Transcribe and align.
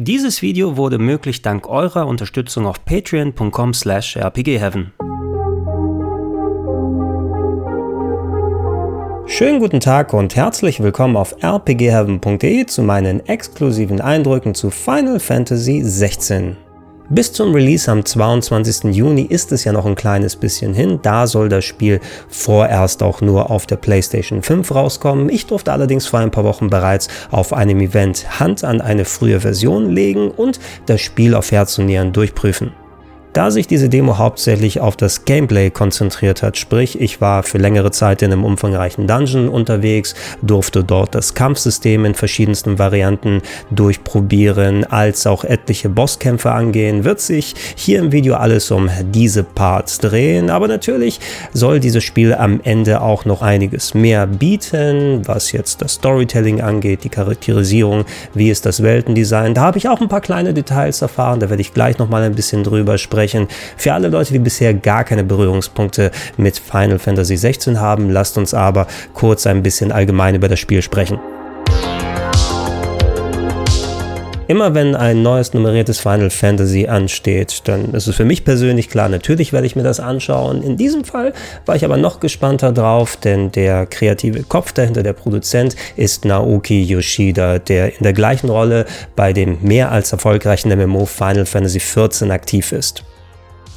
Dieses 0.00 0.42
Video 0.42 0.76
wurde 0.76 0.96
möglich 0.98 1.42
dank 1.42 1.68
eurer 1.68 2.06
Unterstützung 2.06 2.66
auf 2.66 2.84
patreon.com 2.84 3.74
slash 3.74 4.16
rpgheaven. 4.16 4.92
Schönen 9.26 9.58
guten 9.58 9.80
Tag 9.80 10.14
und 10.14 10.36
herzlich 10.36 10.80
willkommen 10.80 11.16
auf 11.16 11.42
rpgheaven.de 11.42 12.66
zu 12.66 12.82
meinen 12.84 13.26
exklusiven 13.26 14.00
Eindrücken 14.00 14.54
zu 14.54 14.70
Final 14.70 15.18
Fantasy 15.18 15.82
16. 15.82 16.56
Bis 17.10 17.32
zum 17.32 17.54
Release 17.54 17.90
am 17.90 18.04
22. 18.04 18.94
Juni 18.94 19.22
ist 19.22 19.50
es 19.52 19.64
ja 19.64 19.72
noch 19.72 19.86
ein 19.86 19.94
kleines 19.94 20.36
bisschen 20.36 20.74
hin. 20.74 20.98
Da 21.00 21.26
soll 21.26 21.48
das 21.48 21.64
Spiel 21.64 22.00
vorerst 22.28 23.02
auch 23.02 23.22
nur 23.22 23.50
auf 23.50 23.64
der 23.64 23.76
PlayStation 23.76 24.42
5 24.42 24.74
rauskommen. 24.74 25.30
Ich 25.30 25.46
durfte 25.46 25.72
allerdings 25.72 26.06
vor 26.06 26.20
ein 26.20 26.30
paar 26.30 26.44
Wochen 26.44 26.68
bereits 26.68 27.08
auf 27.30 27.54
einem 27.54 27.80
Event 27.80 28.38
Hand 28.40 28.62
an 28.62 28.82
eine 28.82 29.06
frühe 29.06 29.40
Version 29.40 29.90
legen 29.90 30.30
und 30.30 30.60
das 30.84 31.00
Spiel 31.00 31.34
auf 31.34 31.50
Herz 31.50 31.78
und 31.78 31.86
Nieren 31.86 32.12
durchprüfen. 32.12 32.72
Da 33.38 33.52
sich 33.52 33.68
diese 33.68 33.88
Demo 33.88 34.18
hauptsächlich 34.18 34.80
auf 34.80 34.96
das 34.96 35.24
Gameplay 35.24 35.70
konzentriert 35.70 36.42
hat, 36.42 36.56
sprich 36.56 37.00
ich 37.00 37.20
war 37.20 37.44
für 37.44 37.58
längere 37.58 37.92
Zeit 37.92 38.20
in 38.22 38.32
einem 38.32 38.44
umfangreichen 38.44 39.06
Dungeon 39.06 39.48
unterwegs, 39.48 40.16
durfte 40.42 40.82
dort 40.82 41.14
das 41.14 41.34
Kampfsystem 41.34 42.04
in 42.04 42.16
verschiedensten 42.16 42.80
Varianten 42.80 43.42
durchprobieren, 43.70 44.82
als 44.82 45.24
auch 45.28 45.44
etliche 45.44 45.88
Bosskämpfe 45.88 46.50
angehen, 46.50 47.04
wird 47.04 47.20
sich 47.20 47.54
hier 47.76 48.00
im 48.00 48.10
Video 48.10 48.34
alles 48.34 48.72
um 48.72 48.90
diese 49.04 49.44
Parts 49.44 49.98
drehen, 49.98 50.50
aber 50.50 50.66
natürlich 50.66 51.20
soll 51.52 51.78
dieses 51.78 52.02
Spiel 52.02 52.34
am 52.34 52.60
Ende 52.64 53.00
auch 53.02 53.24
noch 53.24 53.40
einiges 53.40 53.94
mehr 53.94 54.26
bieten, 54.26 55.22
was 55.28 55.52
jetzt 55.52 55.80
das 55.80 55.92
Storytelling 55.92 56.60
angeht, 56.60 57.04
die 57.04 57.08
Charakterisierung, 57.08 58.04
wie 58.34 58.50
ist 58.50 58.66
das 58.66 58.82
Weltendesign, 58.82 59.54
da 59.54 59.60
habe 59.60 59.78
ich 59.78 59.88
auch 59.88 60.00
ein 60.00 60.08
paar 60.08 60.22
kleine 60.22 60.52
Details 60.52 61.02
erfahren, 61.02 61.38
da 61.38 61.50
werde 61.50 61.60
ich 61.60 61.72
gleich 61.72 61.98
noch 61.98 62.08
mal 62.08 62.24
ein 62.24 62.34
bisschen 62.34 62.64
drüber 62.64 62.98
sprechen 62.98 63.27
sprechen. 63.28 63.48
Für 63.76 63.92
alle 63.92 64.08
Leute, 64.08 64.32
die 64.32 64.38
bisher 64.38 64.74
gar 64.74 65.04
keine 65.04 65.24
Berührungspunkte 65.24 66.10
mit 66.36 66.58
Final 66.58 66.98
Fantasy 66.98 67.36
16 67.36 67.80
haben, 67.80 68.10
lasst 68.10 68.38
uns 68.38 68.54
aber 68.54 68.86
kurz 69.14 69.46
ein 69.46 69.62
bisschen 69.62 69.92
allgemein 69.92 70.34
über 70.34 70.48
das 70.48 70.58
Spiel 70.58 70.82
sprechen. 70.82 71.18
Immer 74.46 74.74
wenn 74.74 74.94
ein 74.94 75.22
neues 75.22 75.52
nummeriertes 75.52 76.00
Final 76.00 76.30
Fantasy 76.30 76.86
ansteht, 76.86 77.68
dann 77.68 77.92
ist 77.92 78.06
es 78.06 78.16
für 78.16 78.24
mich 78.24 78.44
persönlich 78.44 78.88
klar, 78.88 79.10
natürlich 79.10 79.52
werde 79.52 79.66
ich 79.66 79.76
mir 79.76 79.82
das 79.82 80.00
anschauen. 80.00 80.62
In 80.62 80.78
diesem 80.78 81.04
Fall 81.04 81.34
war 81.66 81.76
ich 81.76 81.84
aber 81.84 81.98
noch 81.98 82.18
gespannter 82.18 82.72
drauf, 82.72 83.18
denn 83.18 83.52
der 83.52 83.84
kreative 83.84 84.44
Kopf 84.44 84.72
dahinter, 84.72 85.02
der 85.02 85.12
Produzent, 85.12 85.76
ist 85.96 86.24
Naoki 86.24 86.82
Yoshida, 86.82 87.58
der 87.58 87.98
in 87.98 88.04
der 88.04 88.14
gleichen 88.14 88.48
Rolle 88.48 88.86
bei 89.16 89.34
dem 89.34 89.58
mehr 89.60 89.92
als 89.92 90.12
erfolgreichen 90.12 90.70
MMO 90.70 91.04
Final 91.04 91.44
Fantasy 91.44 91.78
XIV 91.78 92.30
aktiv 92.30 92.72
ist. 92.72 93.04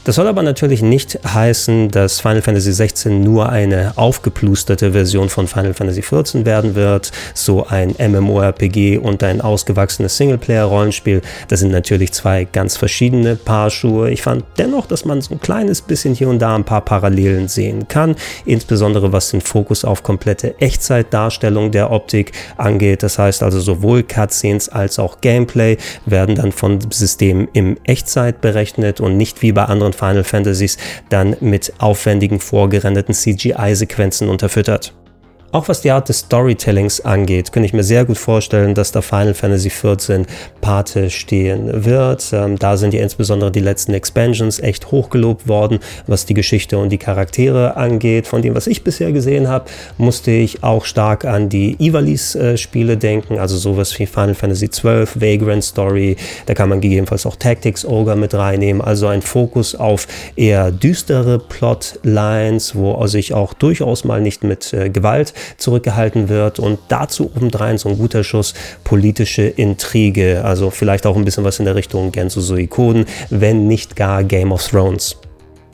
Das 0.04 0.16
soll 0.16 0.26
aber 0.26 0.42
natürlich 0.42 0.82
nicht 0.82 1.20
heißen, 1.24 1.92
dass 1.92 2.22
Final 2.22 2.42
Fantasy 2.42 2.72
XVI 2.72 3.12
nur 3.12 3.50
eine 3.50 3.94
aufgeplusterte 3.98 4.94
Version 4.94 5.30
von 5.30 5.46
Final 5.46 5.76
Fantasy 5.76 6.02
XIV 6.02 6.44
werden 6.44 6.74
wird. 6.74 7.12
So 7.36 7.68
ein 7.68 7.94
MMORPG 8.00 8.98
und 8.98 9.22
ein 9.22 9.42
ausgewachsenes 9.42 10.18
Singleplayer-Rollenspiel, 10.18 11.22
das 11.50 11.60
sind 11.60 11.72
natürlich 11.72 12.14
zwei 12.14 12.46
ganz 12.46 12.78
verschiedene 12.78 13.36
Paar 13.36 13.70
Schuhe. 13.70 14.10
Ich 14.10 14.24
fand 14.24 14.44
dennoch, 14.58 14.88
dass 14.88 15.06
man 15.06 15.22
so 15.22 15.36
ein 15.36 15.40
kleines 15.40 15.84
bisschen 15.84 16.16
hier 16.16 16.30
und 16.30 16.40
da 16.40 16.56
ein 16.56 16.64
paar 16.64 16.82
Parallelen 16.82 17.48
sehen 17.48 17.88
kann, 17.88 18.16
insbesondere 18.46 19.14
was 19.14 19.30
den 19.30 19.42
Fokus 19.42 19.86
auf 19.86 20.02
komplette 20.02 20.60
Echtzeitdarstellung 20.60 21.70
der 21.70 21.92
Optik 21.92 22.32
angeht. 22.58 23.04
Das 23.04 23.20
heißt 23.20 23.44
also 23.44 23.60
sowohl 23.60 24.02
Cutscenes 24.02 24.68
als 24.68 24.98
auch 24.98 25.22
Gameplay 25.22 25.78
werden 26.08 26.34
dann 26.34 26.52
von 26.52 26.80
Systemen 26.90 27.50
im 27.54 27.78
Echtzeit 27.84 28.42
berechnet 28.42 29.00
und 29.00 29.16
nicht 29.16 29.44
wie 29.44 29.52
bei 29.52 29.66
anderen 29.66 29.91
anderen 29.92 29.94
Final 29.94 30.24
Fantasies 30.24 30.78
dann 31.10 31.36
mit 31.40 31.74
aufwendigen 31.80 32.40
vorgerenderten 32.40 33.14
CGI-Sequenzen 33.14 34.30
unterfüttert. 34.30 34.94
Auch 35.54 35.68
was 35.68 35.82
die 35.82 35.92
Art 35.92 36.08
des 36.08 36.20
Storytellings 36.20 37.02
angeht, 37.02 37.52
kann 37.52 37.66
ich 37.66 37.74
mir 37.74 37.84
sehr 37.84 38.06
gut 38.06 38.18
vorstellen, 38.18 38.74
dass 38.74 38.94
da 38.94 39.02
Final 39.02 39.34
Fantasy 39.34 39.68
XIV 39.68 40.26
Pate 40.62 41.10
stehen 41.10 41.84
wird. 41.86 42.26
Ähm, 42.32 42.58
da 42.58 42.78
sind 42.78 42.94
ja 42.94 43.02
insbesondere 43.02 43.52
die 43.52 43.60
letzten 43.60 43.94
Expansions 43.94 44.60
echt 44.60 44.92
hochgelobt 44.92 45.50
worden, 45.50 45.80
was 46.08 46.26
die 46.26 46.36
Geschichte 46.36 46.78
und 46.78 46.90
die 46.90 46.98
Charaktere 46.98 47.76
angeht. 47.76 48.28
Von 48.28 48.42
dem, 48.42 48.56
was 48.56 48.66
ich 48.68 48.86
bisher 48.86 49.12
gesehen 49.12 49.50
habe, 49.50 49.66
musste 49.98 50.32
ich 50.32 50.64
auch 50.64 50.86
stark 50.86 51.26
an 51.26 51.50
die 51.50 51.76
Ivalice-Spiele 51.80 52.96
denken, 52.96 53.38
also 53.38 53.58
sowas 53.58 54.00
wie 54.00 54.06
Final 54.06 54.36
Fantasy 54.36 54.70
XII, 54.70 55.06
Vagrant 55.16 55.66
Story. 55.66 56.16
Da 56.46 56.54
kann 56.54 56.70
man 56.70 56.80
gegebenenfalls 56.80 57.26
auch 57.26 57.36
Tactics 57.36 57.84
Ogre 57.84 58.16
mit 58.16 58.34
reinnehmen. 58.34 58.82
Also 58.82 59.08
ein 59.08 59.22
Fokus 59.22 59.76
auf 59.76 60.08
eher 60.38 60.72
düstere 60.72 61.40
Plotlines, 61.40 62.74
wo 62.74 63.06
sich 63.08 63.34
auch 63.34 63.54
durchaus 63.54 64.06
mal 64.06 64.22
nicht 64.22 64.46
mit 64.46 64.72
äh, 64.72 64.90
Gewalt 64.90 65.34
zurückgehalten 65.58 66.30
wird 66.30 66.60
und 66.60 66.80
dazu 66.88 67.32
obendrein 67.36 67.78
so 67.78 67.90
ein 67.90 67.98
guter 67.98 68.24
Schuss 68.24 68.54
politische 68.84 69.44
Intrige, 69.44 70.44
also 70.44 70.70
vielleicht 70.70 71.06
auch 71.06 71.16
ein 71.16 71.26
bisschen 71.26 71.44
was 71.44 71.60
in 71.60 71.66
der 71.66 71.76
Richtung 71.76 72.12
Genso 72.12 72.42
Suikoden, 72.42 73.06
wenn 73.30 73.68
nicht 73.68 73.96
gar 73.96 74.24
Game 74.24 74.52
of 74.52 74.68
Thrones. 74.68 75.18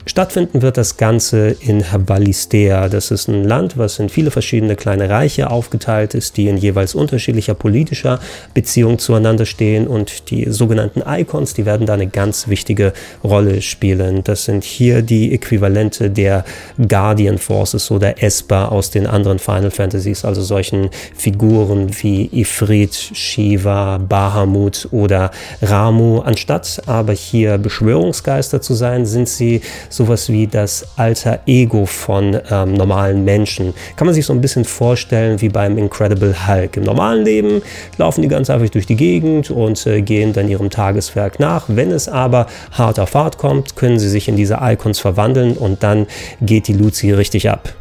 Stattfinden 0.08 0.62
wird 0.62 0.78
das 0.78 0.96
Ganze 0.96 1.54
in 1.60 1.84
Balistea. 2.06 2.88
Das 2.88 3.10
ist 3.10 3.28
ein 3.28 3.44
Land, 3.44 3.76
was 3.76 3.98
in 3.98 4.08
viele 4.08 4.30
verschiedene 4.30 4.74
kleine 4.74 5.10
Reiche 5.10 5.50
aufgeteilt 5.50 6.14
ist, 6.14 6.38
die 6.38 6.48
in 6.48 6.56
jeweils 6.56 6.94
unterschiedlicher 6.94 7.52
politischer 7.52 8.18
Beziehung 8.54 8.98
zueinander 8.98 9.44
stehen. 9.44 9.86
Und 9.86 10.30
die 10.30 10.50
sogenannten 10.50 11.02
Icons, 11.06 11.52
die 11.52 11.66
werden 11.66 11.86
da 11.86 11.92
eine 11.92 12.06
ganz 12.06 12.48
wichtige 12.48 12.94
Rolle 13.22 13.60
spielen. 13.60 14.24
Das 14.24 14.46
sind 14.46 14.64
hier 14.64 15.02
die 15.02 15.34
Äquivalente 15.34 16.08
der 16.08 16.46
Guardian 16.88 17.36
Forces 17.36 17.90
oder 17.90 18.22
Esper 18.22 18.72
aus 18.72 18.90
den 18.90 19.06
anderen 19.06 19.38
Final 19.38 19.70
Fantasies, 19.70 20.24
also 20.24 20.40
solchen 20.40 20.88
Figuren 21.14 21.90
wie 22.00 22.30
Ifrit, 22.32 22.94
Shiva, 22.94 23.98
Bahamut 23.98 24.88
oder 24.90 25.32
Ramu. 25.60 26.20
Anstatt 26.20 26.80
aber 26.86 27.12
hier 27.12 27.58
Beschwörungsgeister 27.58 28.62
zu 28.62 28.72
sein, 28.72 29.04
sind 29.04 29.28
sie 29.28 29.60
sowas 29.98 30.30
wie 30.30 30.46
das 30.46 30.86
alter 30.96 31.40
Ego 31.46 31.84
von 31.84 32.40
ähm, 32.50 32.72
normalen 32.72 33.24
Menschen. 33.24 33.74
Kann 33.96 34.06
man 34.06 34.14
sich 34.14 34.24
so 34.24 34.32
ein 34.32 34.40
bisschen 34.40 34.64
vorstellen 34.64 35.40
wie 35.42 35.50
beim 35.50 35.76
Incredible 35.76 36.34
Hulk. 36.46 36.78
Im 36.78 36.84
normalen 36.84 37.24
Leben 37.24 37.60
laufen 37.98 38.22
die 38.22 38.28
ganz 38.28 38.48
einfach 38.48 38.70
durch 38.70 38.86
die 38.86 38.96
Gegend 38.96 39.50
und 39.50 39.86
äh, 39.86 40.00
gehen 40.00 40.32
dann 40.32 40.48
ihrem 40.48 40.70
Tageswerk 40.70 41.38
nach. 41.40 41.66
Wenn 41.68 41.90
es 41.90 42.08
aber 42.08 42.46
hart 42.72 42.98
auf 42.98 43.14
hart 43.14 43.36
kommt, 43.38 43.76
können 43.76 43.98
sie 43.98 44.08
sich 44.08 44.28
in 44.28 44.36
diese 44.36 44.58
Icons 44.62 45.00
verwandeln 45.00 45.56
und 45.56 45.82
dann 45.82 46.06
geht 46.40 46.68
die 46.68 46.72
Luzi 46.72 47.12
richtig 47.12 47.50
ab. 47.50 47.74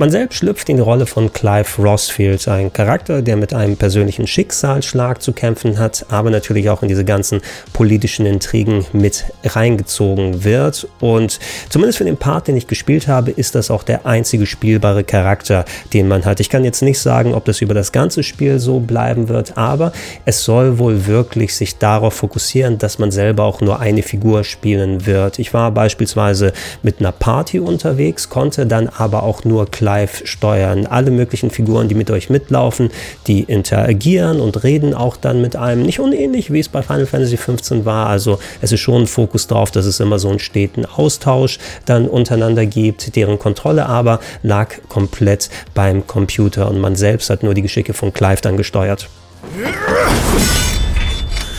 Man 0.00 0.12
selbst 0.12 0.36
schlüpft 0.36 0.68
in 0.68 0.76
die 0.76 0.82
Rolle 0.82 1.06
von 1.06 1.32
Clive 1.32 1.82
Rossfield, 1.82 2.46
ein 2.46 2.72
Charakter, 2.72 3.20
der 3.20 3.34
mit 3.34 3.52
einem 3.52 3.76
persönlichen 3.76 4.28
Schicksalsschlag 4.28 5.20
zu 5.20 5.32
kämpfen 5.32 5.80
hat, 5.80 6.06
aber 6.08 6.30
natürlich 6.30 6.70
auch 6.70 6.82
in 6.82 6.88
diese 6.88 7.04
ganzen 7.04 7.40
politischen 7.72 8.24
Intrigen 8.24 8.86
mit 8.92 9.24
reingezogen 9.42 10.44
wird. 10.44 10.86
Und 11.00 11.40
zumindest 11.68 11.98
für 11.98 12.04
den 12.04 12.16
Part, 12.16 12.46
den 12.46 12.56
ich 12.56 12.68
gespielt 12.68 13.08
habe, 13.08 13.32
ist 13.32 13.56
das 13.56 13.72
auch 13.72 13.82
der 13.82 14.06
einzige 14.06 14.46
spielbare 14.46 15.02
Charakter, 15.02 15.64
den 15.92 16.06
man 16.06 16.24
hat. 16.24 16.38
Ich 16.38 16.48
kann 16.48 16.62
jetzt 16.62 16.80
nicht 16.82 17.00
sagen, 17.00 17.34
ob 17.34 17.44
das 17.44 17.60
über 17.60 17.74
das 17.74 17.90
ganze 17.90 18.22
Spiel 18.22 18.60
so 18.60 18.78
bleiben 18.78 19.28
wird, 19.28 19.58
aber 19.58 19.90
es 20.24 20.44
soll 20.44 20.78
wohl 20.78 21.08
wirklich 21.08 21.56
sich 21.56 21.76
darauf 21.76 22.14
fokussieren, 22.14 22.78
dass 22.78 23.00
man 23.00 23.10
selber 23.10 23.42
auch 23.42 23.60
nur 23.60 23.80
eine 23.80 24.04
Figur 24.04 24.44
spielen 24.44 25.06
wird. 25.06 25.40
Ich 25.40 25.52
war 25.52 25.72
beispielsweise 25.72 26.52
mit 26.84 27.00
einer 27.00 27.10
Party 27.10 27.58
unterwegs, 27.58 28.28
konnte 28.28 28.64
dann 28.64 28.88
aber 28.88 29.24
auch 29.24 29.42
nur 29.42 29.68
Clive 29.68 29.87
live 29.88 30.20
steuern. 30.26 30.86
Alle 30.86 31.10
möglichen 31.10 31.50
Figuren, 31.50 31.88
die 31.88 31.94
mit 31.94 32.10
euch 32.10 32.28
mitlaufen, 32.28 32.90
die 33.26 33.44
interagieren 33.44 34.38
und 34.38 34.62
reden 34.62 34.92
auch 34.92 35.16
dann 35.16 35.40
mit 35.40 35.56
einem. 35.56 35.80
Nicht 35.80 35.98
unähnlich, 35.98 36.52
wie 36.52 36.60
es 36.60 36.68
bei 36.68 36.82
Final 36.82 37.06
Fantasy 37.06 37.38
XV 37.38 37.86
war. 37.86 38.08
Also 38.08 38.38
es 38.60 38.70
ist 38.70 38.80
schon 38.80 39.04
ein 39.04 39.06
Fokus 39.06 39.46
darauf, 39.46 39.70
dass 39.70 39.86
es 39.86 39.98
immer 39.98 40.18
so 40.18 40.28
einen 40.28 40.40
steten 40.40 40.84
Austausch 40.84 41.58
dann 41.86 42.06
untereinander 42.06 42.66
gibt. 42.66 43.16
Deren 43.16 43.38
Kontrolle 43.38 43.86
aber 43.86 44.20
lag 44.42 44.74
komplett 44.90 45.48
beim 45.72 46.06
Computer 46.06 46.68
und 46.68 46.80
man 46.80 46.94
selbst 46.94 47.30
hat 47.30 47.42
nur 47.42 47.54
die 47.54 47.62
Geschicke 47.62 47.94
von 47.94 48.12
Clive 48.12 48.42
dann 48.42 48.58
gesteuert. 48.58 49.08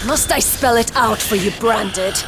Must 0.06 0.32
I 0.32 0.40
spell 0.40 0.78
it 0.78 0.92
out 0.96 1.20
for 1.20 1.36
you, 1.36 1.50
Branded? 1.60 2.26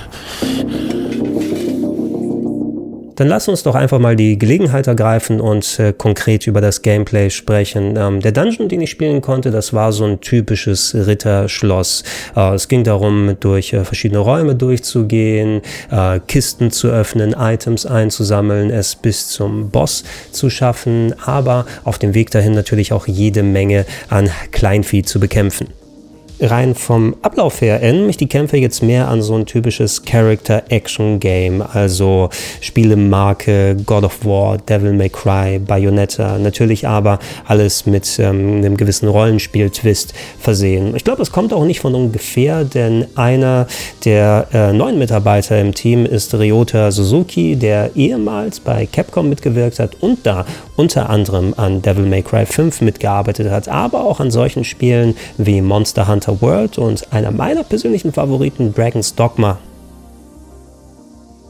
Dann 3.21 3.27
lass 3.27 3.47
uns 3.47 3.62
doch 3.62 3.75
einfach 3.75 4.00
mal 4.00 4.15
die 4.15 4.39
Gelegenheit 4.39 4.88
ergreifen 4.88 5.41
und 5.41 5.77
äh, 5.77 5.94
konkret 5.95 6.47
über 6.47 6.59
das 6.59 6.81
Gameplay 6.81 7.29
sprechen. 7.29 7.95
Ähm, 7.95 8.19
der 8.19 8.31
Dungeon, 8.31 8.68
den 8.68 8.81
ich 8.81 8.89
spielen 8.89 9.21
konnte, 9.21 9.51
das 9.51 9.73
war 9.73 9.91
so 9.91 10.06
ein 10.06 10.21
typisches 10.21 10.95
Ritterschloss. 10.95 12.03
Äh, 12.35 12.56
es 12.56 12.68
ging 12.68 12.83
darum, 12.83 13.35
durch 13.39 13.73
äh, 13.73 13.85
verschiedene 13.85 14.21
Räume 14.21 14.56
durchzugehen, 14.56 15.62
äh, 15.91 16.19
Kisten 16.27 16.71
zu 16.71 16.88
öffnen, 16.88 17.35
Items 17.38 17.85
einzusammeln, 17.85 18.71
es 18.71 18.95
bis 18.95 19.27
zum 19.27 19.69
Boss 19.69 20.03
zu 20.31 20.50
schaffen, 20.50 21.13
aber 21.23 21.68
auf 21.83 22.00
dem 22.00 22.15
Weg 22.15 22.31
dahin 22.31 22.53
natürlich 22.53 22.91
auch 22.91 23.06
jede 23.06 23.44
Menge 23.44 23.85
an 24.09 24.31
Kleinvieh 24.51 25.03
zu 25.03 25.19
bekämpfen. 25.19 25.68
Rein 26.42 26.76
vom 26.76 27.16
Ablauf 27.22 27.62
her 27.62 27.82
erinnern 27.82 28.08
mich 28.08 28.18
die 28.18 28.28
Kämpfe 28.28 28.58
jetzt 28.58 28.82
mehr 28.82 29.08
an 29.08 29.22
so 29.22 29.36
ein 29.36 29.46
typisches 29.46 30.04
Character-Action-Game, 30.04 31.62
also 31.62 32.30
Spielemarke 32.60 33.78
God 33.86 34.04
of 34.04 34.26
War, 34.26 34.58
Devil 34.58 34.94
May 34.94 35.10
Cry, 35.10 35.60
Bayonetta, 35.60 36.38
natürlich 36.40 36.88
aber 36.88 37.20
alles 37.46 37.86
mit 37.86 38.20
ähm, 38.20 38.58
einem 38.58 38.78
gewissen 38.78 39.08
Rollenspiel-Twist 39.08 40.14
versehen. 40.40 40.96
Ich 40.96 41.04
glaube, 41.04 41.22
es 41.22 41.32
kommt 41.32 41.54
auch 41.54 41.66
nicht 41.66 41.80
von 41.80 41.94
ungefähr, 41.94 42.64
denn 42.64 43.06
einer 43.16 43.68
der 44.06 44.48
äh, 44.54 44.74
neuen 44.74 44.98
Mitarbeiter 44.98 45.60
im 45.60 45.74
Team 45.74 46.06
ist 46.06 46.34
Ryota 46.34 46.92
Suzuki, 46.92 47.56
der 47.56 47.96
ehemals 47.96 48.60
bei 48.60 48.88
Capcom 48.92 49.30
mitgewirkt 49.30 49.80
hat 49.80 49.96
und 50.02 50.26
da 50.26 50.46
unter 50.76 51.10
anderem 51.10 51.54
an 51.58 51.82
Devil 51.82 52.06
May 52.06 52.24
Cry 52.24 52.46
5 52.46 52.82
mitgearbeitet 52.82 53.52
hat, 53.52 53.68
aber 53.68 54.04
auch 54.04 54.20
an 54.20 54.32
solchen 54.32 54.64
Spielen 54.64 55.16
wie 55.38 55.62
Monster 55.62 56.08
Hunter 56.08 56.31
World 56.39 56.78
und 56.78 57.12
einer 57.12 57.31
meiner 57.31 57.63
persönlichen 57.63 58.13
Favoriten 58.13 58.74
Dragon's 58.74 59.16
Dogma 59.16 59.57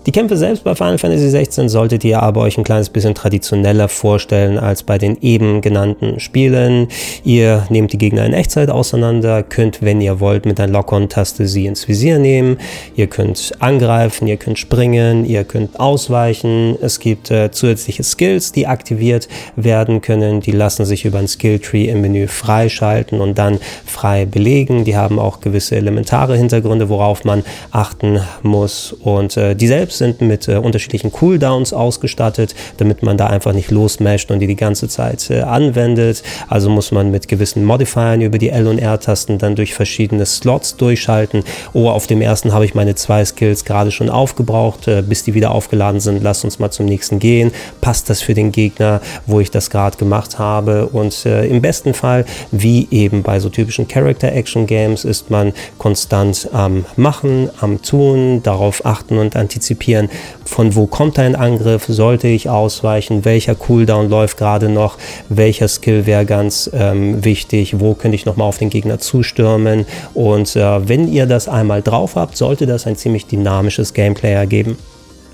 die 0.08 0.12
Kämpfe 0.12 0.36
selbst 0.36 0.64
bei 0.64 0.74
Final 0.74 0.98
Fantasy 0.98 1.30
16 1.30 1.70
solltet 1.70 2.04
ihr 2.04 2.24
aber 2.24 2.42
euch 2.42 2.58
ein 2.58 2.64
kleines 2.64 2.90
bisschen 2.90 3.14
traditioneller 3.14 3.88
vorstellen 3.88 4.58
als 4.58 4.82
bei 4.82 4.98
den 4.98 5.16
eben 5.22 5.62
genannten 5.62 6.20
Spielen. 6.20 6.88
Ihr 7.24 7.68
nehmt 7.70 7.94
die 7.94 8.00
Gegner 8.00 8.26
in 8.26 8.34
Echtzeit 8.34 8.72
auseinander, 8.72 9.44
könnt, 9.44 9.84
wenn 9.84 10.02
ihr 10.02 10.20
wollt, 10.20 10.48
mit 10.48 10.60
einer 10.60 10.74
Lock-on-Taste 10.74 11.48
sie 11.48 11.68
ins 11.68 11.88
Visier 11.88 12.18
nehmen. 12.18 12.58
Ihr 12.96 13.06
könnt 13.06 13.52
angreifen, 13.60 14.28
ihr 14.28 14.38
könnt 14.38 14.58
springen, 14.58 15.24
ihr 15.24 15.44
könnt 15.44 15.80
ausweichen. 15.80 16.76
Es 16.82 17.00
gibt 17.00 17.30
äh, 17.30 17.52
zusätzliche 17.52 18.04
Skills, 18.04 18.52
die 18.52 18.66
aktiviert 18.66 19.28
werden 19.56 20.02
können. 20.02 20.42
Die 20.42 20.52
lassen 20.52 20.86
sich 20.86 21.06
über 21.06 21.20
ein 21.20 21.28
Skilltree 21.28 21.90
im 21.90 22.02
Menü 22.02 22.28
freischalten 22.28 23.22
und 23.22 23.38
dann 23.38 23.60
frei 23.86 24.26
belegen. 24.26 24.84
Die 24.84 24.98
haben 24.98 25.20
auch 25.20 25.42
gewisse 25.42 25.76
elementare 25.76 26.36
Hintergründe, 26.36 26.90
worauf 26.90 27.24
man 27.24 27.44
achten 27.70 28.20
muss. 28.42 28.94
Und 28.94 29.38
äh, 29.38 29.56
die 29.56 29.68
selbst 29.68 29.91
sind 29.92 30.22
mit 30.22 30.48
äh, 30.48 30.58
unterschiedlichen 30.58 31.12
Cooldowns 31.12 31.74
ausgestattet, 31.74 32.56
damit 32.78 33.04
man 33.04 33.18
da 33.18 33.28
einfach 33.28 33.54
nicht 33.54 33.72
losmasht 33.72 34.32
und 34.32 34.40
die 34.40 34.48
die 34.48 34.56
ganze 34.56 34.88
Zeit 34.88 35.30
äh, 35.30 35.42
anwendet. 35.42 36.24
Also 36.48 36.70
muss 36.70 36.92
man 36.92 37.12
mit 37.12 37.28
gewissen 37.28 37.66
Modifiern 37.66 38.22
über 38.22 38.38
die 38.38 38.50
L- 38.50 38.68
und 38.68 38.80
R-Tasten 38.80 39.38
dann 39.38 39.56
durch 39.56 39.74
verschiedene 39.74 40.26
Slots 40.26 40.78
durchschalten. 40.78 41.44
Oh, 41.74 41.90
auf 41.90 42.08
dem 42.08 42.22
ersten 42.22 42.54
habe 42.54 42.66
ich 42.66 42.76
meine 42.76 42.96
zwei 42.96 43.24
Skills 43.26 43.66
gerade 43.66 43.92
schon 43.92 44.10
aufgebraucht, 44.10 44.88
äh, 44.88 45.02
bis 45.02 45.24
die 45.24 45.34
wieder 45.34 45.52
aufgeladen 45.52 46.00
sind. 46.00 46.24
Lass 46.24 46.44
uns 46.44 46.60
mal 46.60 46.72
zum 46.72 46.86
nächsten 46.86 47.20
gehen. 47.20 47.52
Passt 47.82 48.10
das 48.10 48.22
für 48.22 48.34
den 48.34 48.52
Gegner, 48.52 49.02
wo 49.26 49.40
ich 49.40 49.52
das 49.52 49.70
gerade 49.70 49.98
gemacht 49.98 50.40
habe? 50.40 50.88
Und 50.88 51.26
äh, 51.26 51.46
im 51.46 51.62
besten 51.62 51.94
Fall, 51.94 52.26
wie 52.52 52.88
eben 52.92 53.24
bei 53.24 53.40
so 53.40 53.50
typischen 53.50 53.88
Character-Action-Games, 53.88 55.06
ist 55.06 55.30
man 55.30 55.54
konstant 55.78 56.50
am 56.54 56.86
Machen, 56.96 57.50
am 57.60 57.82
Tun, 57.82 58.42
darauf 58.44 58.86
achten 58.86 59.18
und 59.18 59.36
antizipieren 59.36 59.81
antizipieren, 59.82 60.10
von 60.46 60.76
wo 60.76 60.86
kommt 60.86 61.18
ein 61.20 61.36
Angriff, 61.36 61.86
sollte 61.88 62.28
ich 62.28 62.50
ausweichen, 62.50 63.26
welcher 63.26 63.56
Cooldown 63.56 64.10
läuft 64.10 64.38
gerade 64.38 64.70
noch, 64.70 64.98
welcher 65.30 65.68
Skill 65.68 66.06
wäre 66.06 66.26
ganz 66.26 66.70
ähm, 66.74 67.24
wichtig, 67.24 67.80
wo 67.80 67.94
könnte 67.94 68.16
ich 68.16 68.26
nochmal 68.26 68.48
auf 68.48 68.58
den 68.58 68.70
Gegner 68.70 69.00
zustürmen. 69.00 69.86
Und 70.14 70.56
äh, 70.56 70.88
wenn 70.88 71.12
ihr 71.12 71.26
das 71.26 71.48
einmal 71.48 71.82
drauf 71.82 72.16
habt, 72.16 72.38
sollte 72.38 72.66
das 72.66 72.86
ein 72.86 72.96
ziemlich 72.96 73.26
dynamisches 73.28 73.94
Gameplay 73.94 74.34
ergeben. 74.34 74.78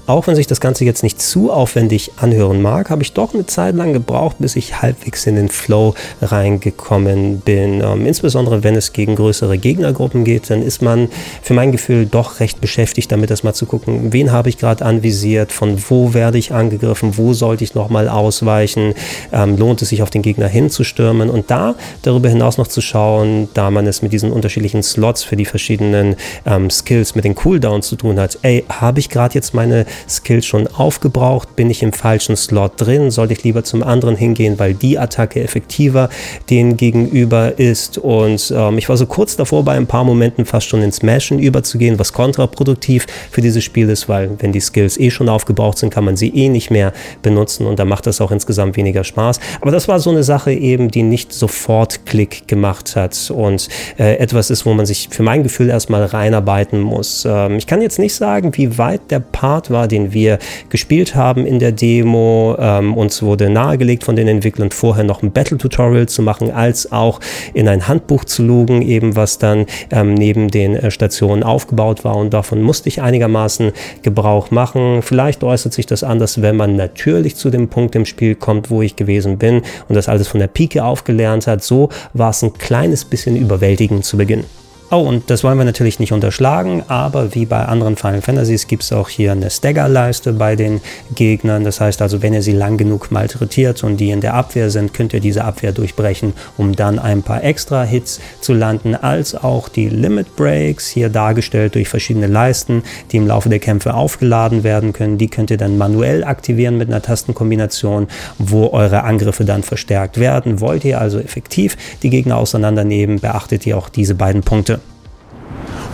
Auch 0.07 0.25
wenn 0.25 0.35
sich 0.35 0.47
das 0.47 0.61
Ganze 0.61 0.85
jetzt 0.85 1.03
nicht 1.03 1.21
zu 1.21 1.51
aufwendig 1.51 2.11
anhören 2.15 2.61
mag, 2.61 2.89
habe 2.89 3.03
ich 3.03 3.11
doch 3.11 3.33
eine 3.33 3.45
Zeit 3.45 3.75
lang 3.75 3.91
gebraucht, 3.91 4.37
bis 4.39 4.55
ich 4.55 4.81
halbwegs 4.81 5.27
in 5.27 5.35
den 5.35 5.49
Flow 5.49 5.95
reingekommen 6.21 7.41
bin. 7.41 7.81
Ähm, 7.81 8.05
insbesondere 8.05 8.63
wenn 8.63 8.75
es 8.75 8.93
gegen 8.93 9.17
größere 9.17 9.57
Gegnergruppen 9.57 10.23
geht, 10.23 10.49
dann 10.49 10.61
ist 10.61 10.81
man 10.81 11.09
für 11.41 11.53
mein 11.53 11.73
Gefühl 11.73 12.05
doch 12.05 12.39
recht 12.39 12.61
beschäftigt 12.61 13.11
damit, 13.11 13.31
das 13.31 13.43
mal 13.43 13.53
zu 13.53 13.65
gucken, 13.65 14.13
wen 14.13 14.31
habe 14.31 14.47
ich 14.47 14.57
gerade 14.57 14.85
anvisiert, 14.85 15.51
von 15.51 15.77
wo 15.89 16.13
werde 16.13 16.37
ich 16.37 16.53
angegriffen, 16.53 17.17
wo 17.17 17.33
sollte 17.33 17.65
ich 17.65 17.75
nochmal 17.75 18.07
ausweichen, 18.07 18.93
ähm, 19.33 19.57
lohnt 19.57 19.81
es 19.81 19.89
sich 19.89 20.01
auf 20.03 20.09
den 20.09 20.21
Gegner 20.21 20.47
hinzustürmen 20.47 21.29
und 21.29 21.51
da 21.51 21.75
darüber 22.03 22.29
hinaus 22.29 22.57
noch 22.57 22.67
zu 22.67 22.79
schauen, 22.79 23.49
da 23.53 23.71
man 23.71 23.85
es 23.85 24.01
mit 24.01 24.13
diesen 24.13 24.31
unterschiedlichen 24.31 24.83
Slots 24.83 25.23
für 25.23 25.35
die 25.35 25.43
verschiedenen 25.43 26.15
ähm, 26.45 26.69
Skills 26.69 27.13
mit 27.13 27.25
den 27.25 27.35
Cooldowns 27.35 27.89
zu 27.89 27.97
tun 27.97 28.17
hat. 28.17 28.39
Ey, 28.41 28.63
habe 28.69 29.01
ich 29.01 29.09
gerade 29.09 29.35
jetzt 29.35 29.53
meine 29.53 29.85
Skills 30.09 30.45
schon 30.45 30.67
aufgebraucht? 30.67 31.55
Bin 31.55 31.69
ich 31.69 31.83
im 31.83 31.93
falschen 31.93 32.35
Slot 32.35 32.73
drin? 32.77 33.11
Sollte 33.11 33.33
ich 33.33 33.43
lieber 33.43 33.63
zum 33.63 33.83
anderen 33.83 34.15
hingehen, 34.15 34.59
weil 34.59 34.73
die 34.73 34.97
Attacke 34.97 35.41
effektiver 35.43 36.09
den 36.49 36.77
gegenüber 36.77 37.57
ist? 37.57 37.97
Und 37.97 38.53
ähm, 38.55 38.77
ich 38.77 38.89
war 38.89 38.97
so 38.97 39.05
kurz 39.05 39.35
davor, 39.35 39.63
bei 39.63 39.75
ein 39.75 39.87
paar 39.87 40.03
Momenten 40.03 40.45
fast 40.45 40.67
schon 40.67 40.81
ins 40.81 40.97
Smashen 40.97 41.39
überzugehen, 41.39 41.99
was 41.99 42.13
kontraproduktiv 42.13 43.05
für 43.31 43.41
dieses 43.41 43.63
Spiel 43.63 43.89
ist, 43.89 44.09
weil 44.09 44.31
wenn 44.39 44.51
die 44.51 44.59
Skills 44.59 44.99
eh 44.99 45.11
schon 45.11 45.29
aufgebraucht 45.29 45.77
sind, 45.77 45.93
kann 45.93 46.03
man 46.03 46.17
sie 46.17 46.29
eh 46.29 46.49
nicht 46.49 46.71
mehr 46.71 46.93
benutzen 47.21 47.65
und 47.65 47.79
dann 47.79 47.87
macht 47.87 48.07
das 48.07 48.21
auch 48.21 48.31
insgesamt 48.31 48.77
weniger 48.77 49.03
Spaß. 49.03 49.39
Aber 49.61 49.71
das 49.71 49.87
war 49.87 49.99
so 49.99 50.09
eine 50.09 50.23
Sache 50.23 50.51
eben, 50.51 50.89
die 50.89 51.03
nicht 51.03 51.33
sofort 51.33 52.05
Klick 52.05 52.47
gemacht 52.47 52.95
hat 52.95 53.31
und 53.33 53.67
äh, 53.97 54.17
etwas 54.17 54.49
ist, 54.49 54.65
wo 54.65 54.73
man 54.73 54.85
sich 54.85 55.09
für 55.11 55.23
mein 55.23 55.43
Gefühl 55.43 55.69
erstmal 55.69 56.05
reinarbeiten 56.05 56.79
muss. 56.79 57.25
Ähm, 57.25 57.57
ich 57.57 57.67
kann 57.67 57.81
jetzt 57.81 57.99
nicht 57.99 58.15
sagen, 58.15 58.51
wie 58.55 58.77
weit 58.77 59.11
der 59.11 59.19
Part 59.19 59.69
war, 59.69 59.86
den 59.87 60.13
wir 60.13 60.39
gespielt 60.69 61.15
haben 61.15 61.45
in 61.45 61.59
der 61.59 61.71
Demo. 61.71 62.55
Ähm, 62.59 62.95
uns 62.95 63.21
wurde 63.21 63.49
nahegelegt 63.49 64.03
von 64.03 64.15
den 64.15 64.27
Entwicklern 64.27 64.71
vorher 64.71 65.03
noch 65.03 65.23
ein 65.23 65.31
Battle-Tutorial 65.31 66.07
zu 66.07 66.21
machen, 66.21 66.51
als 66.51 66.91
auch 66.91 67.19
in 67.53 67.67
ein 67.67 67.87
Handbuch 67.87 68.25
zu 68.25 68.43
loggen, 68.43 68.81
eben 68.81 69.15
was 69.15 69.37
dann 69.37 69.65
ähm, 69.91 70.13
neben 70.13 70.49
den 70.49 70.75
äh, 70.75 70.91
Stationen 70.91 71.43
aufgebaut 71.43 72.03
war 72.03 72.15
und 72.15 72.33
davon 72.33 72.61
musste 72.61 72.89
ich 72.89 73.01
einigermaßen 73.01 73.71
Gebrauch 74.01 74.51
machen. 74.51 75.01
Vielleicht 75.01 75.43
äußert 75.43 75.73
sich 75.73 75.85
das 75.85 76.03
anders, 76.03 76.41
wenn 76.41 76.55
man 76.55 76.75
natürlich 76.75 77.35
zu 77.35 77.49
dem 77.49 77.67
Punkt 77.69 77.95
im 77.95 78.05
Spiel 78.05 78.35
kommt, 78.35 78.69
wo 78.69 78.81
ich 78.81 78.95
gewesen 78.95 79.37
bin 79.37 79.61
und 79.87 79.95
das 79.95 80.09
alles 80.09 80.27
von 80.27 80.39
der 80.39 80.47
Pike 80.47 80.83
aufgelernt 80.83 81.47
hat. 81.47 81.63
So 81.63 81.89
war 82.13 82.31
es 82.31 82.41
ein 82.41 82.53
kleines 82.53 83.05
bisschen 83.05 83.35
überwältigend 83.35 84.05
zu 84.05 84.17
Beginn. 84.17 84.43
Oh, 84.89 84.99
und 85.01 85.29
das 85.29 85.43
wollen 85.43 85.57
wir 85.57 85.65
natürlich 85.65 85.99
nicht 85.99 86.13
unterschlagen, 86.13 86.81
aber 86.87 87.35
wie 87.35 87.45
bei 87.45 87.65
anderen 87.65 87.97
Final 87.97 88.21
Fantasies 88.21 88.67
gibt 88.67 88.83
es 88.83 88.93
auch 88.93 89.09
hier 89.09 89.33
eine 89.33 89.49
Stagger-Leiste 89.49 90.31
bei 90.31 90.55
den 90.55 90.79
Gegnern. 91.13 91.65
Das 91.65 91.81
heißt 91.81 92.01
also, 92.01 92.21
wenn 92.21 92.33
ihr 92.33 92.41
sie 92.41 92.53
lang 92.53 92.77
genug 92.77 93.11
malträtiert 93.11 93.83
und 93.83 93.97
die 93.97 94.11
in 94.11 94.21
der 94.21 94.35
Abwehr 94.35 94.69
sind, 94.69 94.93
könnt 94.93 95.13
ihr 95.13 95.19
diese 95.19 95.43
Abwehr 95.43 95.73
durchbrechen, 95.73 96.31
um 96.55 96.73
dann 96.73 96.99
ein 96.99 97.21
paar 97.21 97.43
extra 97.43 97.83
Hits 97.83 98.21
zu 98.39 98.53
landen, 98.53 98.95
als 98.95 99.35
auch 99.35 99.67
die 99.67 99.89
Limit 99.89 100.37
Breaks, 100.37 100.87
hier 100.87 101.09
dargestellt 101.09 101.75
durch 101.75 101.89
verschiedene 101.89 102.27
Leisten, 102.27 102.83
die 103.11 103.17
im 103.17 103.27
Laufe 103.27 103.49
der 103.49 103.59
Kämpfe 103.59 103.93
aufgeladen 103.93 104.63
werden 104.63 104.93
können. 104.93 105.17
Die 105.17 105.27
könnt 105.27 105.51
ihr 105.51 105.57
dann 105.57 105.77
manuell 105.77 106.23
aktivieren 106.23 106.77
mit 106.77 106.87
einer 106.87 107.01
Tastenkombination, 107.01 108.07
wo 108.37 108.69
eure 108.69 109.03
Angriffe 109.03 109.43
dann 109.43 109.63
verstärkt 109.63 110.17
werden. 110.17 110.61
Wollt 110.61 110.85
ihr 110.85 111.01
also 111.01 111.19
effektiv 111.19 111.75
die 112.03 112.09
Gegner 112.09 112.37
auseinandernehmen, 112.37 113.19
beachtet 113.19 113.67
ihr 113.67 113.77
auch 113.77 113.89
diese 113.89 114.15
beiden 114.15 114.43
Punkte. 114.43 114.76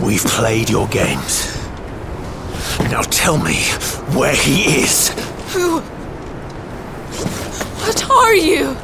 We've 0.04 0.22
played 0.22 0.68
your 0.68 0.86
games. 0.88 1.56
Now 2.90 3.00
tell 3.00 3.38
me 3.38 3.54
where 4.14 4.34
he 4.36 4.82
is. 4.82 5.08
Who? 5.54 5.80
What 7.80 8.10
are 8.10 8.34
you? 8.34 8.76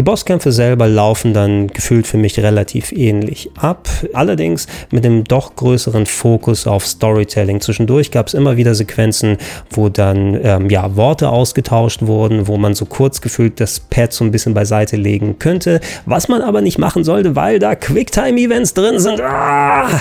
Die 0.00 0.04
Bosskämpfe 0.04 0.50
selber 0.50 0.88
laufen 0.88 1.34
dann 1.34 1.66
gefühlt 1.66 2.06
für 2.06 2.16
mich 2.16 2.38
relativ 2.38 2.90
ähnlich 2.90 3.50
ab, 3.58 3.86
allerdings 4.14 4.66
mit 4.90 5.04
einem 5.04 5.24
doch 5.24 5.56
größeren 5.56 6.06
Fokus 6.06 6.66
auf 6.66 6.86
Storytelling. 6.86 7.60
Zwischendurch 7.60 8.10
gab 8.10 8.28
es 8.28 8.32
immer 8.32 8.56
wieder 8.56 8.74
Sequenzen, 8.74 9.36
wo 9.68 9.90
dann 9.90 10.40
ähm, 10.42 10.70
ja, 10.70 10.96
Worte 10.96 11.28
ausgetauscht 11.28 12.00
wurden, 12.00 12.48
wo 12.48 12.56
man 12.56 12.74
so 12.74 12.86
kurz 12.86 13.20
gefühlt 13.20 13.60
das 13.60 13.78
Pad 13.78 14.14
so 14.14 14.24
ein 14.24 14.30
bisschen 14.30 14.54
beiseite 14.54 14.96
legen 14.96 15.38
könnte, 15.38 15.82
was 16.06 16.28
man 16.28 16.40
aber 16.40 16.62
nicht 16.62 16.78
machen 16.78 17.04
sollte, 17.04 17.36
weil 17.36 17.58
da 17.58 17.74
Quicktime-Events 17.74 18.72
drin 18.72 19.00
sind. 19.00 19.20
Ah! 19.20 20.00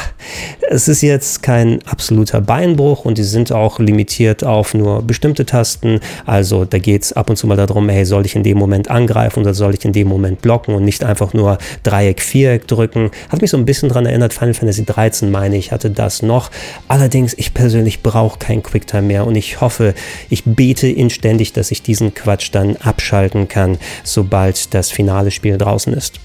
Es 0.69 0.87
ist 0.87 1.01
jetzt 1.01 1.43
kein 1.43 1.79
absoluter 1.85 2.39
Beinbruch 2.39 3.03
und 3.03 3.17
die 3.17 3.23
sind 3.23 3.51
auch 3.51 3.79
limitiert 3.79 4.45
auf 4.45 4.73
nur 4.73 5.01
bestimmte 5.01 5.45
Tasten. 5.45 5.99
Also 6.25 6.63
da 6.63 6.77
geht 6.77 7.03
es 7.03 7.11
ab 7.11 7.29
und 7.29 7.35
zu 7.35 7.47
mal 7.47 7.57
darum, 7.57 7.89
hey, 7.89 8.05
soll 8.05 8.25
ich 8.25 8.37
in 8.37 8.43
dem 8.43 8.57
Moment 8.57 8.89
angreifen 8.89 9.41
oder 9.41 9.53
soll 9.53 9.73
ich 9.73 9.88
in 9.88 9.88
in 9.89 9.93
dem 9.93 10.07
Moment 10.07 10.41
blocken 10.41 10.75
und 10.75 10.85
nicht 10.85 11.03
einfach 11.03 11.33
nur 11.33 11.57
Dreieck, 11.83 12.21
Viereck 12.21 12.67
drücken. 12.67 13.11
Hat 13.29 13.41
mich 13.41 13.51
so 13.51 13.57
ein 13.57 13.65
bisschen 13.65 13.89
daran 13.89 14.05
erinnert, 14.05 14.33
Final 14.33 14.53
Fantasy 14.53 14.85
13 14.85 15.31
meine 15.31 15.57
ich, 15.57 15.71
hatte 15.71 15.89
das 15.89 16.21
noch. 16.21 16.51
Allerdings, 16.87 17.33
ich 17.33 17.53
persönlich 17.53 18.03
brauche 18.03 18.39
kein 18.39 18.63
Quicktime 18.63 19.01
mehr 19.01 19.27
und 19.27 19.35
ich 19.35 19.61
hoffe, 19.61 19.93
ich 20.29 20.43
bete 20.45 20.87
inständig, 20.87 21.53
dass 21.53 21.71
ich 21.71 21.81
diesen 21.81 22.13
Quatsch 22.13 22.49
dann 22.51 22.75
abschalten 22.77 23.47
kann, 23.47 23.77
sobald 24.03 24.73
das 24.73 24.91
finale 24.91 25.31
Spiel 25.31 25.57
draußen 25.57 25.93
ist. 25.93 26.19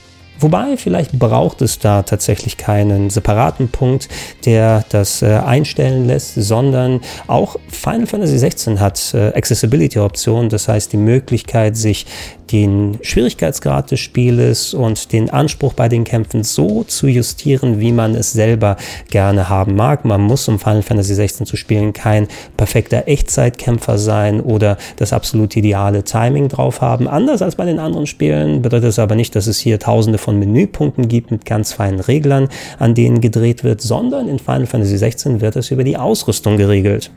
Wobei, 0.44 0.76
vielleicht 0.76 1.18
braucht 1.18 1.62
es 1.62 1.78
da 1.78 2.02
tatsächlich 2.02 2.58
keinen 2.58 3.08
separaten 3.08 3.70
Punkt, 3.70 4.10
der 4.44 4.84
das 4.90 5.22
äh, 5.22 5.36
einstellen 5.36 6.06
lässt, 6.06 6.34
sondern 6.34 7.00
auch 7.28 7.56
Final 7.70 8.06
Fantasy 8.06 8.36
16 8.36 8.78
hat 8.78 9.14
äh, 9.14 9.28
Accessibility-Optionen, 9.34 10.50
das 10.50 10.68
heißt 10.68 10.92
die 10.92 10.98
Möglichkeit, 10.98 11.78
sich 11.78 12.04
den 12.52 12.98
Schwierigkeitsgrad 13.02 13.90
des 13.90 14.00
Spieles 14.00 14.74
und 14.74 15.12
den 15.12 15.30
Anspruch 15.30 15.72
bei 15.72 15.88
den 15.88 16.04
Kämpfen 16.04 16.44
so 16.44 16.84
zu 16.84 17.06
justieren, 17.06 17.80
wie 17.80 17.92
man 17.92 18.14
es 18.14 18.32
selber 18.32 18.76
gerne 19.10 19.48
haben 19.48 19.74
mag. 19.74 20.04
Man 20.04 20.20
muss, 20.20 20.46
um 20.48 20.58
Final 20.58 20.82
Fantasy 20.82 21.14
16 21.14 21.46
zu 21.46 21.56
spielen, 21.56 21.92
kein 21.92 22.28
perfekter 22.56 23.08
Echtzeitkämpfer 23.08 23.98
sein 23.98 24.40
oder 24.40 24.76
das 24.96 25.12
absolut 25.12 25.56
ideale 25.56 26.04
Timing 26.04 26.48
drauf 26.48 26.80
haben. 26.80 27.08
Anders 27.08 27.42
als 27.42 27.56
bei 27.56 27.64
den 27.64 27.78
anderen 27.78 28.06
Spielen 28.06 28.62
bedeutet 28.62 28.90
es 28.90 28.98
aber 28.98 29.14
nicht, 29.14 29.34
dass 29.34 29.46
es 29.46 29.58
hier 29.58 29.78
tausende 29.78 30.18
von 30.18 30.33
Menüpunkten 30.38 31.08
gibt 31.08 31.30
mit 31.30 31.44
ganz 31.44 31.72
feinen 31.72 32.00
Reglern, 32.00 32.48
an 32.78 32.94
denen 32.94 33.20
gedreht 33.20 33.64
wird, 33.64 33.80
sondern 33.80 34.28
in 34.28 34.38
Final 34.38 34.66
Fantasy 34.66 34.98
16 34.98 35.40
wird 35.40 35.56
es 35.56 35.70
über 35.70 35.84
die 35.84 35.96
Ausrüstung 35.96 36.56
geregelt. 36.56 37.10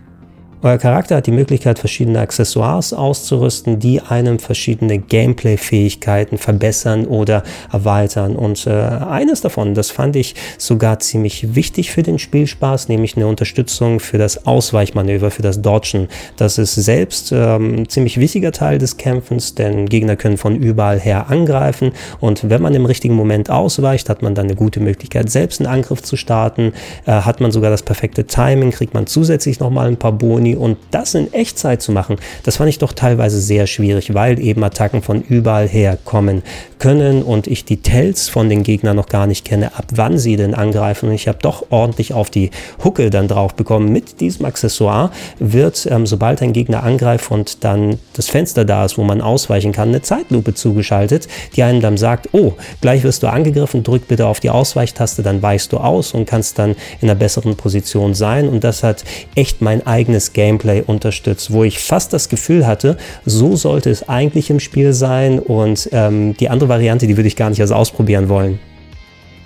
Euer 0.63 0.79
Charakter 0.79 1.17
hat 1.17 1.27
die 1.27 1.31
Möglichkeit, 1.31 1.77
verschiedene 1.77 2.19
Accessoires 2.19 2.91
auszurüsten, 2.91 3.77
die 3.77 4.01
einem 4.01 4.39
verschiedene 4.39 4.97
Gameplay-Fähigkeiten 4.97 6.39
verbessern 6.39 7.05
oder 7.05 7.43
erweitern. 7.71 8.35
Und 8.35 8.65
äh, 8.65 8.71
eines 8.71 9.41
davon, 9.41 9.75
das 9.75 9.91
fand 9.91 10.15
ich 10.15 10.33
sogar 10.57 10.97
ziemlich 10.97 11.53
wichtig 11.53 11.91
für 11.91 12.01
den 12.01 12.17
Spielspaß, 12.17 12.89
nämlich 12.89 13.15
eine 13.15 13.27
Unterstützung 13.27 13.99
für 13.99 14.17
das 14.17 14.47
Ausweichmanöver, 14.47 15.29
für 15.29 15.43
das 15.43 15.61
Dodgen. 15.61 16.07
Das 16.37 16.57
ist 16.57 16.73
selbst 16.73 17.31
ähm, 17.31 17.87
ziemlich 17.87 18.19
wichtiger 18.19 18.51
Teil 18.51 18.79
des 18.79 18.97
Kämpfens, 18.97 19.53
denn 19.53 19.85
Gegner 19.85 20.15
können 20.15 20.37
von 20.37 20.55
überall 20.55 20.99
her 20.99 21.29
angreifen. 21.29 21.91
Und 22.19 22.49
wenn 22.49 22.63
man 22.63 22.73
im 22.73 22.87
richtigen 22.87 23.13
Moment 23.13 23.51
ausweicht, 23.51 24.09
hat 24.09 24.23
man 24.23 24.33
dann 24.33 24.47
eine 24.47 24.55
gute 24.55 24.79
Möglichkeit, 24.79 25.29
selbst 25.29 25.61
einen 25.61 25.67
Angriff 25.67 26.01
zu 26.01 26.15
starten. 26.15 26.73
Äh, 27.05 27.11
hat 27.11 27.41
man 27.41 27.51
sogar 27.51 27.69
das 27.69 27.83
perfekte 27.83 28.25
Timing, 28.25 28.71
kriegt 28.71 28.95
man 28.95 29.05
zusätzlich 29.05 29.59
nochmal 29.59 29.87
ein 29.87 29.97
paar 29.97 30.13
Boni 30.13 30.46
Sony 30.47 30.55
und 30.55 30.77
das 30.91 31.15
in 31.15 31.33
Echtzeit 31.33 31.81
zu 31.81 31.91
machen, 31.91 32.17
das 32.43 32.57
fand 32.57 32.69
ich 32.69 32.79
doch 32.79 32.93
teilweise 32.93 33.39
sehr 33.39 33.67
schwierig, 33.67 34.13
weil 34.13 34.39
eben 34.39 34.63
Attacken 34.63 35.01
von 35.01 35.21
überall 35.21 35.67
her 35.67 35.97
kommen 36.03 36.43
können 36.79 37.23
und 37.23 37.47
ich 37.47 37.65
die 37.65 37.77
Tells 37.77 38.29
von 38.29 38.49
den 38.49 38.63
Gegnern 38.63 38.95
noch 38.95 39.07
gar 39.07 39.27
nicht 39.27 39.45
kenne, 39.45 39.75
ab 39.75 39.85
wann 39.95 40.17
sie 40.17 40.35
denn 40.35 40.53
angreifen. 40.53 41.09
Und 41.09 41.15
ich 41.15 41.27
habe 41.27 41.39
doch 41.41 41.65
ordentlich 41.69 42.13
auf 42.13 42.29
die 42.29 42.51
Hucke 42.83 43.09
dann 43.09 43.27
drauf 43.27 43.55
bekommen. 43.55 43.91
Mit 43.91 44.19
diesem 44.19 44.45
Accessoire 44.45 45.11
wird, 45.39 45.87
ähm, 45.89 46.05
sobald 46.05 46.41
ein 46.41 46.53
Gegner 46.53 46.83
angreift 46.83 47.31
und 47.31 47.63
dann 47.63 47.97
das 48.13 48.29
Fenster 48.29 48.65
da 48.65 48.85
ist, 48.85 48.97
wo 48.97 49.03
man 49.03 49.21
ausweichen 49.21 49.71
kann, 49.71 49.89
eine 49.89 50.01
Zeitlupe 50.01 50.53
zugeschaltet, 50.53 51.27
die 51.55 51.63
einem 51.63 51.81
dann 51.81 51.97
sagt, 51.97 52.29
oh, 52.33 52.53
gleich 52.81 53.03
wirst 53.03 53.23
du 53.23 53.27
angegriffen, 53.27 53.83
drück 53.83 54.07
bitte 54.07 54.27
auf 54.27 54.39
die 54.39 54.49
Ausweichtaste, 54.49 55.23
dann 55.23 55.41
weichst 55.41 55.73
du 55.73 55.77
aus 55.77 56.13
und 56.13 56.25
kannst 56.25 56.59
dann 56.59 56.71
in 57.01 57.09
einer 57.09 57.15
besseren 57.15 57.55
Position 57.55 58.13
sein. 58.13 58.47
Und 58.47 58.63
das 58.63 58.83
hat 58.83 59.03
echt 59.35 59.61
mein 59.61 59.85
eigenes 59.85 60.33
Gameplay 60.37 60.83
unterstützt, 60.85 61.51
wo 61.51 61.63
ich 61.63 61.79
fast 61.79 62.13
das 62.13 62.29
Gefühl 62.29 62.67
hatte, 62.67 62.95
so 63.25 63.55
sollte 63.55 63.89
es 63.89 64.07
eigentlich 64.07 64.51
im 64.51 64.59
Spiel 64.59 64.93
sein 64.93 65.39
und 65.39 65.89
ähm, 65.91 66.37
die 66.37 66.49
andere 66.49 66.69
Variante, 66.69 67.07
die 67.07 67.17
würde 67.17 67.27
ich 67.27 67.35
gar 67.35 67.49
nicht 67.49 67.59
erst 67.59 67.73
ausprobieren 67.73 68.29
wollen. 68.29 68.59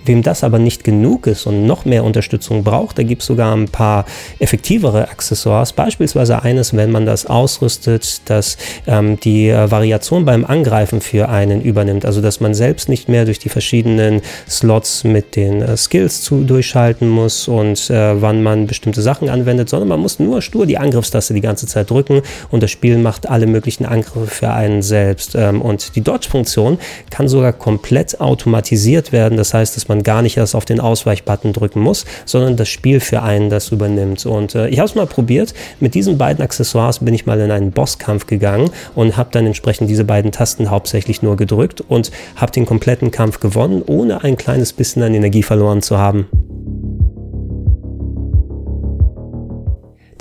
Wem 0.04 0.22
das 0.22 0.44
aber 0.44 0.58
nicht 0.58 0.84
genug 0.84 1.26
ist 1.26 1.46
und 1.46 1.66
noch 1.66 1.84
mehr 1.84 2.04
Unterstützung 2.04 2.64
braucht, 2.64 2.98
da 2.98 3.02
gibt 3.02 3.22
es 3.22 3.26
sogar 3.28 3.54
ein 3.54 3.68
paar 3.68 4.04
effektivere 4.38 5.08
Accessoires. 5.08 5.72
Beispielsweise 5.72 6.42
eines, 6.42 6.74
wenn 6.74 6.90
man 6.90 7.06
das 7.06 7.26
ausrüstet, 7.26 8.22
dass 8.28 8.56
ähm, 8.86 9.18
die 9.20 9.48
äh, 9.48 9.70
Variation 9.70 10.24
beim 10.24 10.44
Angreifen 10.44 11.00
für 11.00 11.28
einen 11.28 11.62
übernimmt. 11.62 12.04
Also 12.04 12.20
dass 12.20 12.40
man 12.40 12.54
selbst 12.54 12.88
nicht 12.88 13.08
mehr 13.08 13.24
durch 13.24 13.38
die 13.38 13.48
verschiedenen 13.48 14.22
Slots 14.48 15.04
mit 15.04 15.36
den 15.36 15.62
äh, 15.62 15.76
Skills 15.76 16.22
zu 16.22 16.44
durchschalten 16.44 17.08
muss 17.08 17.48
und 17.48 17.90
äh, 17.90 18.20
wann 18.20 18.42
man 18.42 18.66
bestimmte 18.66 19.02
Sachen 19.02 19.28
anwendet, 19.28 19.68
sondern 19.68 19.88
man 19.88 20.00
muss 20.00 20.18
nur 20.18 20.42
stur 20.42 20.66
die 20.66 20.78
Angriffstaste 20.78 21.34
die 21.34 21.40
ganze 21.40 21.66
Zeit 21.66 21.90
drücken 21.90 22.22
und 22.50 22.62
das 22.62 22.70
Spiel 22.70 22.98
macht 22.98 23.28
alle 23.28 23.46
möglichen 23.46 23.84
Angriffe 23.84 24.26
für 24.26 24.50
einen 24.52 24.82
selbst. 24.82 25.34
Ähm, 25.34 25.62
und 25.62 25.94
die 25.96 26.00
Dodge-Funktion 26.00 26.78
kann 27.10 27.28
sogar 27.28 27.52
komplett 27.52 28.20
automatisiert 28.20 29.12
werden. 29.12 29.36
Das 29.36 29.54
heißt, 29.54 29.76
dass 29.76 29.88
man 29.88 29.91
man 29.92 30.02
gar 30.02 30.22
nicht 30.22 30.38
erst 30.38 30.54
auf 30.54 30.64
den 30.64 30.80
Ausweichbutton 30.80 31.52
drücken 31.52 31.80
muss, 31.80 32.06
sondern 32.24 32.56
das 32.56 32.68
Spiel 32.68 33.00
für 33.00 33.22
einen 33.22 33.50
das 33.50 33.70
übernimmt. 33.70 34.24
Und 34.24 34.54
äh, 34.54 34.68
ich 34.68 34.78
habe 34.78 34.88
es 34.88 34.94
mal 34.94 35.06
probiert. 35.06 35.52
Mit 35.80 35.94
diesen 35.94 36.16
beiden 36.16 36.42
Accessoires 36.42 37.00
bin 37.00 37.12
ich 37.12 37.26
mal 37.26 37.38
in 37.40 37.50
einen 37.50 37.72
Bosskampf 37.72 38.26
gegangen 38.26 38.70
und 38.94 39.16
habe 39.16 39.28
dann 39.32 39.46
entsprechend 39.46 39.90
diese 39.90 40.04
beiden 40.04 40.32
Tasten 40.32 40.70
hauptsächlich 40.70 41.22
nur 41.22 41.36
gedrückt 41.36 41.82
und 41.86 42.10
habe 42.36 42.52
den 42.52 42.64
kompletten 42.64 43.10
Kampf 43.10 43.40
gewonnen, 43.40 43.82
ohne 43.86 44.24
ein 44.24 44.36
kleines 44.36 44.72
bisschen 44.72 45.02
an 45.02 45.14
Energie 45.14 45.42
verloren 45.42 45.82
zu 45.82 45.98
haben. 45.98 46.26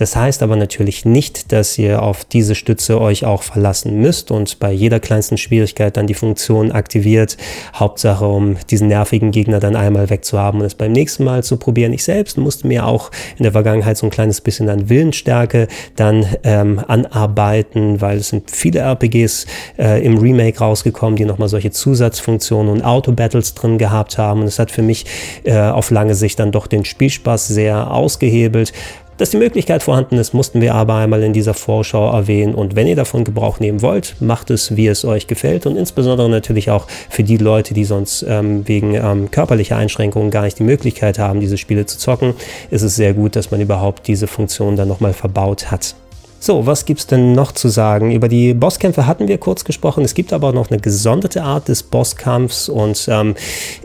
Das 0.02 0.16
heißt 0.16 0.42
aber 0.42 0.56
natürlich 0.56 1.06
nicht, 1.06 1.52
dass 1.52 1.78
ihr 1.78 2.02
auf 2.02 2.26
diese 2.26 2.56
Stütze 2.56 3.00
euch 3.00 3.24
auch 3.24 3.44
verlassen 3.44 4.02
müsst 4.02 4.32
und 4.32 4.58
bei 4.58 4.72
jeder 4.72 5.00
kleinsten 5.00 5.38
Schwierigkeit 5.38 5.96
dann 5.96 6.08
die 6.08 6.16
Funktion 6.16 6.72
aktiviert. 6.72 7.38
Hauptsache, 7.76 8.26
um 8.26 8.56
diesen 8.72 8.88
nervigen 8.88 9.30
Gegner 9.30 9.60
dann 9.60 9.76
einmal 9.76 10.10
wegzuhaben 10.10 10.60
und 10.60 10.66
es 10.66 10.74
beim 10.74 10.92
nächsten 10.92 11.24
Mal 11.24 11.44
zu 11.44 11.58
probieren. 11.58 11.94
Ich 11.94 12.04
selbst 12.04 12.40
musste 12.40 12.66
mir 12.66 12.88
auch 12.88 13.12
in 13.38 13.44
der 13.44 13.52
Vergangenheit 13.52 13.96
so 13.96 14.08
ein 14.08 14.10
kleines 14.10 14.42
bisschen 14.42 14.70
an 14.70 14.90
Willensstärke 14.90 15.68
dann 15.96 16.26
ähm, 16.44 16.82
anarbeiten, 16.88 18.02
weil 18.02 18.18
es 18.18 18.30
sind 18.30 18.50
viele 18.50 18.80
RPGs 18.80 19.46
äh, 19.78 20.04
im 20.04 20.18
Remake 20.18 20.58
rausgekommen, 20.58 21.16
die 21.16 21.26
nochmal 21.26 21.48
solche 21.48 21.70
Zusatzfunktionen 21.70 22.72
und 22.72 22.82
Auto-Battles 22.84 23.54
drin 23.54 23.78
gehabt 23.78 24.18
haben. 24.18 24.42
Und 24.42 24.48
es 24.48 24.58
hat 24.58 24.72
für 24.72 24.82
mich 24.82 25.06
äh, 25.44 25.60
auf 25.60 25.92
lange 25.92 26.16
Sicht 26.16 26.40
dann 26.40 26.52
doch 26.52 26.66
den 26.66 26.86
Spielspaß 26.86 27.50
sehr 27.50 27.92
ausgehebelt. 27.92 28.74
Dass 29.18 29.30
die 29.30 29.38
Möglichkeit 29.38 29.84
vorhanden 29.84 30.18
ist, 30.18 30.34
mussten 30.34 30.62
wir 30.62 30.74
aber 30.74 30.96
einmal 30.96 31.22
in 31.22 31.34
dieser 31.34 31.54
Vorschau 31.54 32.12
erwähnen. 32.12 32.56
Und 32.56 32.76
wenn 32.76 32.88
ihr 32.88 32.96
davon 32.96 33.24
Gebrauch 33.24 33.60
nehmen 33.60 33.82
wollt, 33.82 34.16
macht 34.20 34.50
es, 34.50 34.76
wie 34.76 34.88
es 34.88 35.06
euch 35.06 35.28
gefällt. 35.28 35.66
Und 35.66 35.78
insbesondere 35.78 36.28
natürlich 36.30 36.72
auch 36.72 36.88
für 37.10 37.24
die 37.24 37.38
Leute, 37.38 37.74
die 37.74 37.86
sonst 37.86 38.26
ähm, 38.28 38.68
wegen 38.68 38.96
ähm, 38.96 39.30
körperlicher 39.30 39.78
Einschränkungen 39.78 40.32
gar 40.32 40.44
nicht 40.44 40.58
die 40.58 40.64
Möglichkeit 40.64 41.20
haben, 41.20 41.40
diese 41.40 41.58
Spiele 41.58 41.86
zu 41.86 42.00
zocken, 42.00 42.34
ist 42.72 42.82
es 42.82 42.96
sehr 42.96 43.14
gut, 43.14 43.36
dass 43.36 43.52
man 43.52 43.62
überhaupt 43.62 44.08
diese 44.08 44.26
Funktion 44.26 44.76
dann 44.76 44.88
nochmal 44.88 45.14
verbaut 45.14 45.70
hat. 45.70 45.94
So, 46.44 46.66
was 46.66 46.86
gibt's 46.86 47.06
denn 47.06 47.34
noch 47.34 47.52
zu 47.52 47.70
sagen? 47.70 48.12
Über 48.12 48.28
die 48.28 48.56
Bosskämpfe 48.56 49.06
hatten 49.06 49.28
wir 49.28 49.38
kurz 49.38 49.64
gesprochen. 49.64 50.04
Es 50.04 50.16
gibt 50.16 50.34
aber 50.34 50.54
noch 50.54 50.72
eine 50.72 50.80
gesonderte 50.80 51.44
Art 51.44 51.68
des 51.68 51.84
Bosskampfs 51.84 52.68
und 52.68 53.08
ähm, 53.12 53.36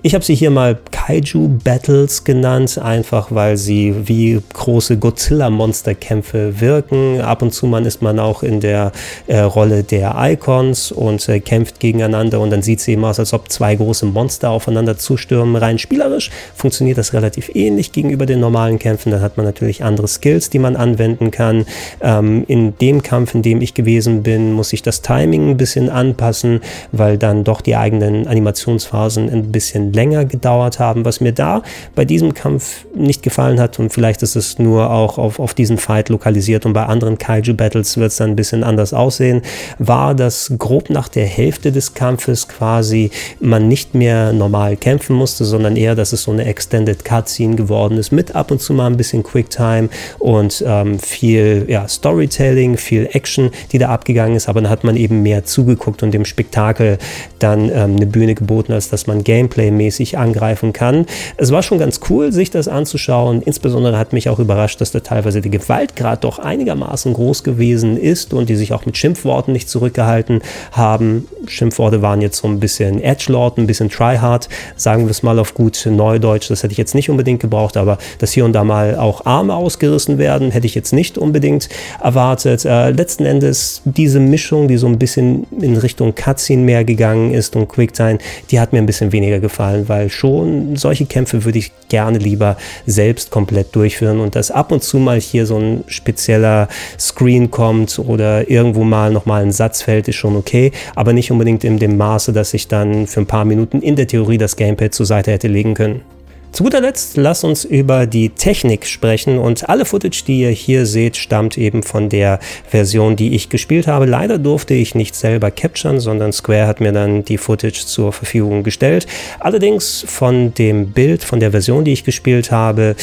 ich 0.01 0.15
habe 0.15 0.25
sie 0.25 0.35
hier 0.35 0.51
mal 0.51 0.79
Kaiju 0.91 1.59
Battles 1.63 2.25
genannt, 2.25 2.79
einfach 2.79 3.27
weil 3.31 3.59
sie 3.59 4.09
wie 4.09 4.41
große 4.55 4.97
Godzilla-Monsterkämpfe 4.97 6.59
wirken. 6.59 7.21
Ab 7.21 7.43
und 7.43 7.53
zu 7.53 7.67
man 7.67 7.85
ist 7.85 8.01
man 8.01 8.19
auch 8.19 8.43
in 8.43 8.61
der 8.61 8.93
äh, 9.27 9.41
Rolle 9.41 9.85
der 9.85 10.15
Icons 10.17 10.93
und 10.93 11.29
äh, 11.29 11.41
kämpft 11.41 11.79
gegeneinander 11.79 12.41
und 12.41 12.49
dann 12.49 12.63
sieht 12.63 12.79
es 12.79 12.89
eben 12.89 13.05
aus, 13.05 13.19
als 13.19 13.35
ob 13.35 13.53
zwei 13.53 13.75
große 13.75 14.07
Monster 14.07 14.49
aufeinander 14.49 14.97
zustürmen. 14.97 15.57
Rein 15.57 15.79
spielerisch 15.79 16.31
funktioniert 16.55 16.97
das 16.97 17.13
relativ 17.13 17.55
ähnlich 17.55 17.93
gegenüber 17.93 18.25
den 18.25 18.41
normalen 18.41 18.79
Kämpfen. 18.79 19.13
Dann 19.13 19.21
hat 19.21 19.37
man 19.37 19.45
natürlich 19.45 19.85
andere 19.85 20.09
Skills, 20.09 20.49
die 20.49 20.59
man 20.59 20.75
anwenden 20.75 21.31
kann. 21.31 21.67
Ähm, 22.01 22.46
in 22.47 22.77
dem 22.79 23.03
Kampf, 23.03 23.35
in 23.35 23.43
dem 23.43 23.61
ich 23.61 23.75
gewesen 23.75 24.23
bin, 24.23 24.53
muss 24.53 24.73
ich 24.73 24.83
das 24.83 25.03
Timing 25.03 25.51
ein 25.51 25.57
bisschen 25.57 25.91
anpassen, 25.91 26.61
weil 26.93 27.19
dann 27.19 27.45
doch 27.45 27.61
die 27.61 27.77
eigenen 27.77 28.27
Animationsphasen 28.27 29.29
ein 29.29 29.53
bisschen 29.53 29.93
länger 29.93 30.25
gedauert 30.25 30.79
haben, 30.79 31.05
was 31.05 31.21
mir 31.21 31.33
da 31.33 31.63
bei 31.95 32.05
diesem 32.05 32.35
Kampf 32.35 32.87
nicht 32.95 33.23
gefallen 33.23 33.61
hat. 33.61 33.79
Und 33.79 33.93
vielleicht 33.93 34.23
ist 34.23 34.37
es 34.37 34.59
nur 34.59 34.91
auch 34.91 35.19
auf, 35.19 35.39
auf 35.39 35.55
diesen 35.55 35.79
Fight 35.79 36.09
lokalisiert 36.09 36.67
und 36.67 36.73
bei 36.73 36.85
anderen 36.85 37.19
Kaiju-Battles 37.19 37.97
wird 37.97 38.13
es 38.13 38.17
dann 38.17 38.31
ein 38.31 38.37
bisschen 38.37 38.65
anders 38.65 38.93
aussehen, 38.93 39.43
war, 39.79 40.15
dass 40.15 40.53
grob 40.59 40.91
nach 40.91 41.09
der 41.09 41.27
Hälfte 41.27 41.73
des 41.73 41.95
Kampfes 41.95 42.49
quasi 42.49 43.11
man 43.41 43.69
nicht 43.69 43.95
mehr 43.95 44.33
normal 44.33 44.77
kämpfen 44.77 45.17
musste, 45.17 45.45
sondern 45.45 45.77
eher, 45.77 45.95
dass 45.95 46.13
es 46.13 46.23
so 46.23 46.31
eine 46.31 46.45
Extended 46.45 47.05
Cutscene 47.05 47.57
geworden 47.57 47.99
ist, 47.99 48.13
mit 48.13 48.35
ab 48.35 48.51
und 48.51 48.61
zu 48.61 48.73
mal 48.73 48.87
ein 48.87 48.97
bisschen 48.97 49.23
Quicktime 49.23 49.89
und 50.19 50.65
ähm, 50.67 50.99
viel 50.99 51.67
ja, 51.69 51.89
Storytelling 51.89 52.36
Storytelling, 52.37 52.77
viel 52.77 53.09
Action, 53.13 53.51
die 53.73 53.79
da 53.79 53.89
abgegangen 53.89 54.37
ist, 54.37 54.49
aber 54.49 54.61
dann 54.61 54.71
hat 54.71 54.85
man 54.85 54.97
eben 54.97 55.23
mehr 55.23 55.45
zugeguckt 55.45 56.03
und 56.03 56.13
dem 56.13 56.25
Spektakel 56.25 56.99
dann 57.39 57.71
ähm, 57.71 57.97
eine 57.97 58.07
Bühne 58.07 58.35
geboten, 58.35 58.73
als 58.73 58.91
dass 58.91 59.07
man 59.07 59.25
Gameplay-mäßig 59.25 60.19
angreifen 60.19 60.73
kann. 60.73 61.07
Es 61.39 61.51
war 61.51 61.63
schon 61.63 61.79
ganz 61.79 62.01
cool, 62.11 62.33
sich 62.33 62.51
das 62.51 62.69
anzuschauen. 62.69 63.43
Insbesondere 63.43 63.99
hat 63.99 64.13
mich 64.13 64.29
auch 64.29 64.39
überrascht, 64.39 64.81
dass 64.81 64.91
da 64.91 65.01
teilweise 65.01 65.41
der 65.41 65.51
Gewaltgrad 65.51 66.25
doch 66.25 66.39
einigermaßen 66.39 67.15
groß 67.15 67.43
gewesen 67.43 67.97
ist 67.97 68.35
und 68.35 68.49
die 68.49 68.57
sich 68.57 68.73
auch 68.73 68.85
mit 68.85 68.97
Schimpfworten 68.97 69.53
nicht 69.53 69.69
zurückgehalten 69.71 70.43
haben. 70.73 71.27
Schimpfworte 71.47 72.03
waren 72.03 72.21
jetzt 72.21 72.39
so 72.39 72.49
ein 72.49 72.61
bisschen 72.61 73.03
Edgelord, 73.03 73.59
ein 73.59 73.67
bisschen 73.67 73.89
Tryhard, 73.89 74.49
sagen 74.77 75.05
wir 75.05 75.11
es 75.11 75.23
mal 75.23 75.39
auf 75.39 75.55
gut 75.55 75.89
Neudeutsch. 75.91 76.51
Das 76.51 76.63
hätte 76.63 76.73
ich 76.73 76.79
jetzt 76.79 76.95
nicht 76.95 77.09
unbedingt 77.09 77.41
gebraucht, 77.41 77.77
aber 77.77 77.97
dass 78.19 78.33
hier 78.33 78.45
und 78.45 78.53
da 78.53 78.65
mal 78.65 78.97
auch 78.97 79.25
Arme 79.25 79.55
ausgerissen 79.55 80.19
werden, 80.19 80.51
hätte 80.51 80.67
ich 80.67 80.75
jetzt 80.75 80.93
nicht 80.93 81.17
unbedingt 81.17 81.69
erwartet 82.03 82.26
erwartet. 82.27 82.65
Äh, 82.65 82.91
letzten 82.91 83.25
Endes 83.25 83.83
diese 83.85 84.21
Mischung, 84.21 84.69
die 84.69 84.77
so 84.77 84.87
ein 84.87 84.99
bisschen 84.99 85.47
in 85.61 85.77
Richtung 85.77 86.15
Cutscene 86.15 86.63
mehr 86.63 86.85
gegangen 86.85 87.33
ist 87.33 87.55
und 87.57 87.69
Quicktime, 87.69 88.19
die 88.51 88.59
hat 88.59 88.73
mir 88.73 88.79
ein 88.79 88.87
bisschen 88.87 89.13
weniger 89.13 89.39
gefallen, 89.39 89.89
weil 89.89 90.11
schon 90.11 90.77
solche 90.77 91.07
Kämpfe 91.07 91.45
würde 91.45 91.59
ich 91.59 91.73
gerne 91.89 92.19
lieber 92.19 92.57
selbst 92.87 93.31
komplett 93.31 93.75
durchführen 93.75 94.21
und 94.21 94.35
dass 94.35 94.51
ab 94.51 94.73
und 94.73 94.83
zu 94.83 94.99
mal 94.99 95.21
hier 95.21 95.47
so 95.47 95.59
ein 95.59 95.85
spezieller 95.87 96.69
Screen 96.99 97.51
kommt 97.51 97.99
oder 97.99 98.51
irgendwo 98.51 98.83
mal 98.83 99.13
nochmal 99.13 99.43
ein 99.43 99.53
Satz 99.53 99.83
fällt, 99.83 100.09
ist 100.09 100.17
schon 100.17 100.37
okay, 100.37 100.73
aber 100.95 101.13
nicht 101.13 101.31
unbedingt 101.31 101.63
in 101.65 101.79
dem 101.79 101.97
Maße, 101.97 102.33
dass 102.33 102.55
ich 102.55 102.67
dann 102.67 103.07
für 103.07 103.21
ein 103.21 103.27
paar 103.27 103.45
Minuten 103.45 103.83
in 103.83 103.95
der 103.95 104.09
Theorie 104.09 104.39
das 104.39 104.57
Gamepad 104.57 104.95
zur 104.95 105.07
Seite 105.07 105.31
hätte 105.31 105.49
legen 105.49 105.75
können. 105.75 106.16
Zu 106.53 106.65
guter 106.65 106.81
Letzt, 106.81 107.19
lass 107.19 107.45
uns 107.45 107.67
über 107.67 108.07
die 108.07 108.31
Technik 108.31 108.87
sprechen 108.87 109.39
und 109.39 109.69
alle 109.69 109.85
Footage, 109.85 110.23
die 110.27 110.41
ihr 110.41 110.49
hier 110.49 110.87
seht, 110.87 111.19
stammt 111.19 111.59
eben 111.59 111.83
von 111.83 112.09
der 112.09 112.39
Version, 112.67 113.15
die 113.15 113.35
ich 113.35 113.51
gespielt 113.51 113.87
habe. 113.87 114.07
Leider 114.07 114.39
durfte 114.39 114.73
ich 114.73 114.95
nicht 114.95 115.15
selber 115.15 115.51
capturen, 115.51 116.01
sondern 116.01 116.33
Square 116.33 116.67
hat 116.67 116.81
mir 116.81 116.93
dann 116.93 117.27
die 117.27 117.37
Footage 117.37 117.85
zur 117.85 118.11
Verfügung 118.11 118.63
gestellt. 118.63 119.07
Allerdings 119.39 120.07
von 120.09 120.55
dem 120.55 120.93
Bild, 120.93 121.25
von 121.25 121.41
der 121.41 121.51
Version, 121.51 121.85
die 121.85 121.93
ich 121.93 122.05
gespielt 122.05 122.51
habe, 122.51 122.97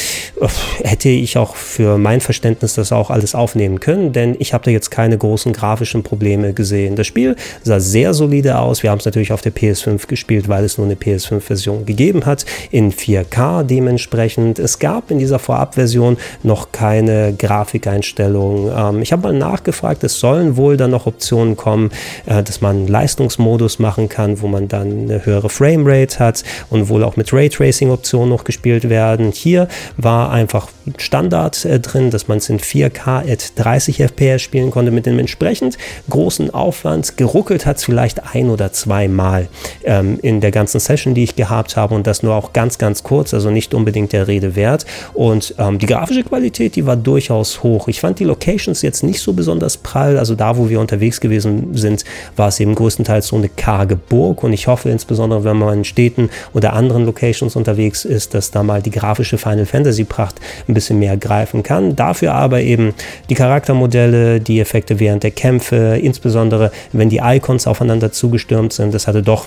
hätte 0.84 1.10
ich 1.10 1.38
auch 1.38 1.56
für 1.56 2.00
mein 2.00 2.22
Verständnis 2.22 2.74
das 2.74 2.92
auch 2.92 3.12
alles 3.12 3.36
aufnehmen 3.36 3.80
können, 3.80 4.14
denn 4.14 4.36
ich 4.40 4.56
habe 4.56 4.66
da 4.66 4.72
jetzt 4.72 4.90
keine 4.90 5.16
großen 5.16 5.54
grafischen 5.54 6.02
Probleme 6.02 6.54
gesehen. 6.54 6.96
Das 6.96 7.06
Spiel 7.06 7.36
sah 7.62 7.80
sehr 7.80 8.16
solide 8.16 8.58
aus. 8.58 8.82
Wir 8.82 8.90
haben 8.90 8.98
es 9.00 9.06
natürlich 9.06 9.32
auf 9.32 9.42
der 9.42 9.54
PS5 9.54 10.08
gespielt, 10.08 10.50
weil 10.50 10.64
es 10.64 10.80
nur 10.80 10.88
eine 10.88 10.96
PS5-Version 10.96 11.86
gegeben 11.86 12.26
hat 12.26 12.48
in 12.72 12.92
4K 12.92 13.43
dementsprechend. 13.64 14.60
Es 14.60 14.80
gab 14.80 15.12
in 15.12 15.20
dieser 15.20 15.40
Vorabversion 15.40 16.18
noch 16.44 16.72
keine 16.72 17.34
Grafikeinstellungen. 17.34 18.72
Ähm, 18.76 19.02
ich 19.02 19.12
habe 19.12 19.24
mal 19.24 19.34
nachgefragt, 19.34 20.04
es 20.04 20.20
sollen 20.20 20.58
wohl 20.58 20.78
dann 20.78 20.92
noch 20.92 21.06
Optionen 21.06 21.58
kommen, 21.58 21.92
äh, 22.26 22.44
dass 22.44 22.62
man 22.62 22.88
Leistungsmodus 22.88 23.80
machen 23.80 24.10
kann, 24.10 24.42
wo 24.42 24.48
man 24.48 24.68
dann 24.68 25.04
eine 25.04 25.26
höhere 25.26 25.50
Framerate 25.50 26.20
hat 26.20 26.44
und 26.70 26.90
wohl 26.90 27.04
auch 27.04 27.18
mit 27.18 27.34
Raytracing-Optionen 27.34 28.30
noch 28.30 28.44
gespielt 28.44 28.90
werden. 28.90 29.32
Hier 29.32 29.68
war 29.98 30.32
einfach 30.32 30.70
Standard 30.98 31.66
äh, 31.66 31.80
drin, 31.80 32.10
dass 32.10 32.28
man 32.28 32.38
es 32.38 32.50
in 32.50 32.60
4K 32.60 33.32
at 33.32 33.54
30 33.56 33.98
FPS 33.98 34.42
spielen 34.42 34.72
konnte 34.72 34.92
mit 34.92 35.06
dem 35.06 35.20
entsprechend 35.20 35.78
großen 36.10 36.54
Aufwand. 36.54 37.18
Geruckelt 37.18 37.66
hat 37.66 37.78
es 37.78 37.86
vielleicht 37.86 38.36
ein 38.36 38.50
oder 38.50 38.72
zwei 38.72 39.08
Mal 39.08 39.48
ähm, 39.84 40.20
in 40.22 40.42
der 40.42 40.52
ganzen 40.52 40.80
Session, 40.80 41.14
die 41.14 41.24
ich 41.24 41.36
gehabt 41.36 41.78
habe 41.78 41.96
und 41.96 42.08
das 42.08 42.24
nur 42.24 42.36
auch 42.36 42.54
ganz, 42.54 42.78
ganz 42.78 43.04
kurz 43.04 43.23
also 43.32 43.52
nicht 43.52 43.76
unbedingt 43.76 44.12
der 44.12 44.28
Rede 44.28 44.56
wert. 44.56 44.88
Und 45.14 45.54
ähm, 45.60 45.78
die 45.78 45.86
grafische 45.86 46.24
Qualität, 46.24 46.76
die 46.76 46.88
war 46.88 46.96
durchaus 46.96 47.62
hoch. 47.62 47.88
Ich 47.88 48.00
fand 48.00 48.18
die 48.18 48.24
Locations 48.24 48.82
jetzt 48.82 49.04
nicht 49.04 49.20
so 49.20 49.34
besonders 49.34 49.78
prall. 49.78 50.18
Also 50.18 50.34
da, 50.34 50.58
wo 50.58 50.70
wir 50.70 50.80
unterwegs 50.80 51.22
gewesen 51.22 51.76
sind, 51.76 52.06
war 52.36 52.48
es 52.48 52.60
eben 52.60 52.74
größtenteils 52.74 53.28
so 53.28 53.36
eine 53.36 53.50
karge 53.50 53.96
Burg. 53.96 54.44
Und 54.44 54.54
ich 54.54 54.66
hoffe 54.66 54.90
insbesondere, 54.90 55.44
wenn 55.44 55.58
man 55.58 55.80
in 55.80 55.84
Städten 55.84 56.32
oder 56.54 56.74
anderen 56.74 57.06
Locations 57.06 57.56
unterwegs 57.56 58.06
ist, 58.06 58.34
dass 58.34 58.50
da 58.50 58.64
mal 58.64 58.82
die 58.82 58.90
grafische 58.90 59.38
Final 59.38 59.66
Fantasy 59.66 60.06
Pracht 60.06 60.40
ein 60.68 60.74
bisschen 60.74 60.98
mehr 60.98 61.18
greifen 61.18 61.62
kann. 61.62 61.96
Dafür 61.96 62.34
aber 62.34 62.62
eben 62.62 62.94
die 63.30 63.36
Charaktermodelle, 63.36 64.40
die 64.40 64.60
Effekte 64.60 65.00
während 65.00 65.24
der 65.24 65.32
Kämpfe, 65.32 66.00
insbesondere 66.02 66.72
wenn 66.92 67.10
die 67.10 67.22
Icons 67.24 67.68
aufeinander 67.68 68.12
zugestürmt 68.12 68.74
sind, 68.74 68.94
das 68.94 69.08
hatte 69.08 69.22
doch 69.22 69.46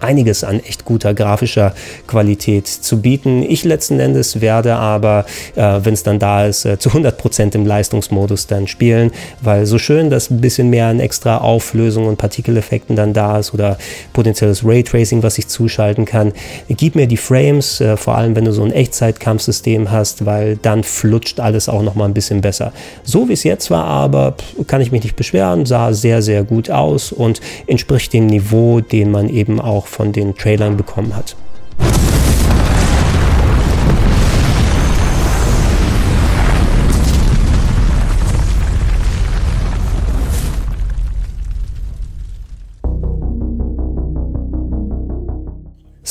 einiges 0.00 0.44
an 0.44 0.60
echt 0.60 0.84
guter 0.84 1.14
grafischer 1.14 1.74
Qualität 2.06 2.66
zu 2.66 3.00
bieten. 3.00 3.42
Ich 3.42 3.64
letzten 3.64 4.00
Endes 4.00 4.40
werde 4.40 4.74
aber, 4.76 5.24
äh, 5.54 5.80
wenn 5.82 5.94
es 5.94 6.02
dann 6.02 6.18
da 6.18 6.46
ist, 6.46 6.64
äh, 6.64 6.78
zu 6.78 6.90
100% 6.90 7.54
im 7.54 7.66
Leistungsmodus 7.66 8.46
dann 8.46 8.66
spielen, 8.66 9.10
weil 9.40 9.66
so 9.66 9.78
schön, 9.78 10.10
dass 10.10 10.30
ein 10.30 10.40
bisschen 10.40 10.70
mehr 10.70 10.86
an 10.86 11.00
extra 11.00 11.38
Auflösung 11.38 12.06
und 12.06 12.16
Partikeleffekten 12.16 12.96
dann 12.96 13.12
da 13.12 13.38
ist 13.38 13.54
oder 13.54 13.78
potenzielles 14.12 14.64
Raytracing, 14.64 15.22
was 15.22 15.38
ich 15.38 15.48
zuschalten 15.48 16.04
kann, 16.04 16.32
gib 16.68 16.94
mir 16.94 17.06
die 17.06 17.16
Frames, 17.16 17.80
äh, 17.80 17.96
vor 17.96 18.16
allem 18.16 18.36
wenn 18.36 18.44
du 18.44 18.52
so 18.52 18.62
ein 18.62 18.72
Echtzeitkampfsystem 18.72 19.90
hast, 19.90 20.26
weil 20.26 20.56
dann 20.56 20.82
flutscht 20.84 21.40
alles 21.40 21.68
auch 21.68 21.82
noch 21.82 21.94
mal 21.94 22.06
ein 22.06 22.14
bisschen 22.14 22.40
besser. 22.40 22.72
So 23.02 23.28
wie 23.28 23.32
es 23.32 23.44
jetzt 23.44 23.70
war, 23.70 23.84
aber 23.84 24.34
kann 24.66 24.80
ich 24.80 24.92
mich 24.92 25.02
nicht 25.02 25.16
beschweren, 25.16 25.66
sah 25.66 25.92
sehr, 25.92 26.22
sehr 26.22 26.44
gut 26.44 26.70
aus 26.70 27.12
und 27.12 27.40
entspricht 27.66 28.12
dem 28.12 28.26
Niveau, 28.26 28.80
den 28.80 29.10
man 29.10 29.28
eben 29.28 29.60
auch 29.60 29.83
von 29.86 30.12
den 30.12 30.36
Trailern 30.36 30.76
bekommen 30.76 31.14
hat. 31.14 31.36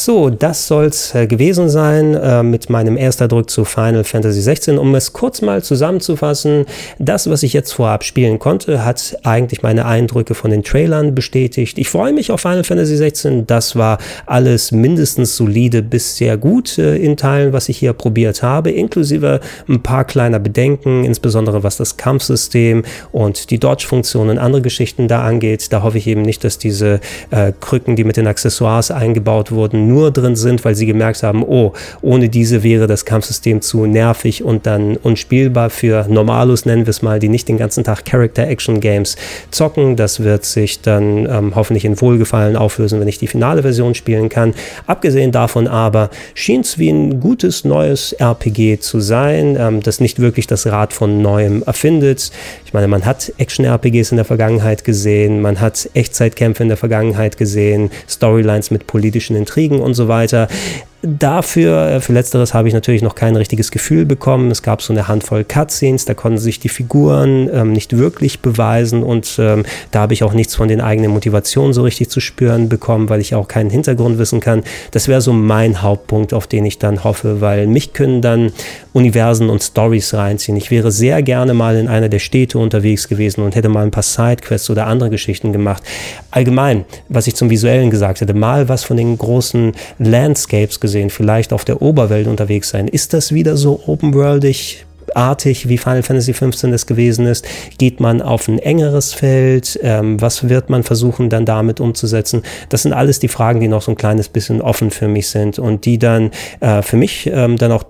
So, 0.05 0.29
das 0.29 0.67
soll's 0.67 1.15
äh, 1.15 1.27
gewesen 1.27 1.69
sein 1.69 2.13
äh, 2.13 2.43
mit 2.43 2.69
meinem 2.69 2.97
erster 2.97 3.29
Druck 3.29 3.49
zu 3.49 3.63
Final 3.63 4.03
Fantasy 4.03 4.41
16. 4.41 4.77
Um 4.77 4.93
es 4.95 5.13
kurz 5.13 5.41
mal 5.41 5.63
zusammenzufassen, 5.63 6.65
das, 6.99 7.29
was 7.29 7.41
ich 7.41 7.53
jetzt 7.53 7.71
vorab 7.71 8.03
spielen 8.03 8.37
konnte, 8.37 8.83
hat 8.83 9.17
eigentlich 9.23 9.63
meine 9.63 9.85
Eindrücke 9.85 10.33
von 10.33 10.51
den 10.51 10.61
Trailern 10.61 11.15
bestätigt. 11.15 11.77
Ich 11.77 11.87
freue 11.87 12.11
mich 12.11 12.31
auf 12.31 12.41
Final 12.41 12.65
Fantasy 12.65 12.97
16. 12.97 13.47
Das 13.47 13.77
war 13.77 13.97
alles 14.25 14.73
mindestens 14.73 15.37
solide 15.37 15.81
bis 15.81 16.17
sehr 16.17 16.35
gut 16.35 16.77
äh, 16.77 16.97
in 16.97 17.15
Teilen, 17.15 17.53
was 17.53 17.69
ich 17.69 17.77
hier 17.77 17.93
probiert 17.93 18.43
habe, 18.43 18.71
inklusive 18.71 19.39
ein 19.69 19.83
paar 19.83 20.03
kleiner 20.03 20.39
Bedenken, 20.39 21.05
insbesondere 21.05 21.63
was 21.63 21.77
das 21.77 21.95
Kampfsystem 21.95 22.83
und 23.13 23.51
die 23.51 23.57
Dodge-Funktion 23.57 24.27
und 24.27 24.37
andere 24.37 24.63
Geschichten 24.63 25.07
da 25.07 25.23
angeht. 25.23 25.71
Da 25.71 25.81
hoffe 25.81 25.97
ich 25.97 26.07
eben 26.07 26.23
nicht, 26.23 26.43
dass 26.43 26.57
diese 26.57 26.99
äh, 27.31 27.53
Krücken, 27.57 27.95
die 27.95 28.03
mit 28.03 28.17
den 28.17 28.27
Accessoires 28.27 28.91
eingebaut 28.91 29.53
wurden, 29.53 29.92
nur 29.93 30.12
drin 30.12 30.36
sind, 30.36 30.65
weil 30.65 30.75
sie 30.75 30.86
gemerkt 30.86 31.23
haben, 31.23 31.43
oh, 31.43 31.73
ohne 32.01 32.29
diese 32.29 32.63
wäre 32.63 32.88
das 32.88 33.06
Kampfsystem 33.06 33.62
zu 33.62 33.86
nervig 33.86 34.43
und 34.43 34.65
dann 34.65 34.97
unspielbar 34.97 35.69
für 35.69 36.06
Normalos, 36.10 36.65
nennen 36.65 36.86
wir 36.86 36.91
es 36.91 37.01
mal, 37.01 37.19
die 37.19 37.29
nicht 37.29 37.47
den 37.47 37.58
ganzen 37.58 37.84
Tag 37.84 38.06
Character-Action-Games 38.06 39.15
zocken. 39.51 39.95
Das 39.95 40.21
wird 40.21 40.45
sich 40.45 40.82
dann 40.82 41.27
ähm, 41.29 41.56
hoffentlich 41.56 41.86
in 41.86 41.99
Wohlgefallen 42.01 42.56
auflösen, 42.56 42.99
wenn 42.99 43.08
ich 43.08 43.19
die 43.19 43.27
finale 43.27 43.62
Version 43.62 43.93
spielen 43.93 44.29
kann. 44.29 44.53
Abgesehen 44.88 45.32
davon 45.32 45.67
aber 45.67 46.10
schien 46.34 46.62
es 46.62 46.77
wie 46.79 46.89
ein 46.89 47.19
gutes 47.19 47.63
neues 47.63 48.13
RPG 48.13 48.79
zu 48.79 48.99
sein, 48.99 49.56
ähm, 49.60 49.82
das 49.82 49.99
nicht 49.99 50.19
wirklich 50.19 50.47
das 50.47 50.65
Rad 50.65 50.93
von 50.93 51.21
neuem 51.21 51.63
erfindet. 51.63 52.32
Ich 52.65 52.73
meine, 52.73 52.88
man 52.88 53.06
hat 53.06 53.32
Action-RPGs 53.38 54.12
in 54.12 54.17
der 54.17 54.25
Vergangenheit 54.25 54.84
gesehen, 54.84 55.41
man 55.41 55.60
hat 55.60 55.89
Echtzeitkämpfe 55.93 56.63
in 56.63 56.69
der 56.69 56.77
Vergangenheit 56.77 57.38
gesehen, 57.38 57.91
Storylines 58.10 58.71
mit 58.71 58.88
politischen 58.88 59.36
Intrigen 59.36 59.83
und 59.84 59.93
so 59.93 60.08
weiter. 60.08 60.48
Dafür, 61.05 61.89
äh, 61.89 61.99
für 61.99 62.13
letzteres 62.13 62.53
habe 62.53 62.69
ich 62.69 62.73
natürlich 62.73 63.01
noch 63.01 63.13
kein 63.13 63.35
richtiges 63.35 63.71
Gefühl 63.71 64.05
bekommen. 64.05 64.49
Es 64.51 64.63
gab 64.63 64.81
so 64.81 64.93
eine 64.93 65.09
Handvoll 65.09 65.43
Cutscenes, 65.43 66.05
da 66.05 66.13
konnten 66.13 66.37
sich 66.37 66.61
die 66.61 66.69
Figuren 66.69 67.49
ähm, 67.53 67.73
nicht 67.73 67.97
wirklich 67.97 68.39
beweisen 68.39 69.03
und 69.03 69.35
ähm, 69.37 69.65
da 69.91 69.99
habe 69.99 70.13
ich 70.13 70.23
auch 70.23 70.31
nichts 70.31 70.55
von 70.55 70.69
den 70.69 70.79
eigenen 70.79 71.11
Motivationen 71.11 71.73
so 71.73 71.83
richtig 71.83 72.09
zu 72.09 72.21
spüren 72.21 72.69
bekommen, 72.69 73.09
weil 73.09 73.19
ich 73.19 73.35
auch 73.35 73.49
keinen 73.49 73.69
Hintergrund 73.69 74.17
wissen 74.17 74.39
kann. 74.39 74.63
Das 74.91 75.09
wäre 75.09 75.19
so 75.19 75.33
mein 75.33 75.81
Hauptpunkt, 75.81 76.33
auf 76.33 76.47
den 76.47 76.65
ich 76.65 76.79
dann 76.79 77.03
hoffe, 77.03 77.41
weil 77.41 77.67
mich 77.67 77.91
können 77.91 78.21
dann 78.21 78.53
Universen 78.93 79.49
und 79.49 79.61
Stories 79.61 80.13
reinziehen. 80.13 80.55
Ich 80.55 80.71
wäre 80.71 80.89
sehr 80.89 81.21
gerne 81.21 81.53
mal 81.53 81.75
in 81.75 81.89
einer 81.89 82.07
der 82.07 82.19
Städte 82.19 82.59
unterwegs 82.59 83.09
gewesen 83.09 83.41
und 83.43 83.55
hätte 83.55 83.67
mal 83.67 83.83
ein 83.83 83.91
paar 83.91 84.03
Sidequests 84.03 84.69
oder 84.69 84.87
andere 84.87 85.09
Geschichten 85.09 85.51
gemacht. 85.51 85.83
Allgemein, 86.31 86.85
was 87.09 87.27
ich 87.27 87.35
zum 87.35 87.49
Visuellen 87.49 87.89
gesagt 87.89 88.21
hätte, 88.21 88.33
mal 88.33 88.69
was 88.69 88.85
von 88.85 88.95
den 88.95 89.17
großen 89.17 89.73
Landscapes 89.99 90.79
gesagt 90.79 90.92
gesehen, 90.93 91.10
vielleicht 91.10 91.53
auf 91.53 91.65
der 91.65 91.82
Oberwelt 91.82 92.27
unterwegs 92.27 92.69
sein. 92.69 92.88
Ist 92.88 93.13
das 93.13 93.34
wieder 93.34 93.58
so 93.58 93.82
open-worldig? 93.88 94.86
artig, 95.15 95.67
wie 95.67 95.77
Final 95.77 96.01
Fantasy 96.01 96.32
XV 96.32 96.63
es 96.71 96.88
gewesen 96.88 97.27
ist? 97.27 97.45
Geht 97.77 97.99
man 97.99 98.21
auf 98.21 98.47
ein 98.47 98.58
engeres 98.58 99.13
Feld? 99.13 99.79
Ähm, 99.84 100.19
was 100.19 100.49
wird 100.49 100.71
man 100.71 100.82
versuchen 100.82 101.29
dann 101.29 101.45
damit 101.45 101.79
umzusetzen? 101.79 102.41
Das 102.69 102.82
sind 102.82 102.93
alles 102.93 103.19
die 103.19 103.27
Fragen, 103.27 103.60
die 103.60 103.67
noch 103.67 103.84
so 103.84 103.91
ein 103.91 103.97
kleines 103.97 104.29
bisschen 104.29 104.62
offen 104.62 104.89
für 104.89 105.08
mich 105.08 105.27
sind 105.27 105.60
und 105.60 105.86
die 105.86 105.99
dann 105.99 106.32
äh, 106.62 106.82
für 106.82 106.97
mich 106.97 107.29
ähm, 107.32 107.58
dann 107.58 107.71
auch 107.73 107.84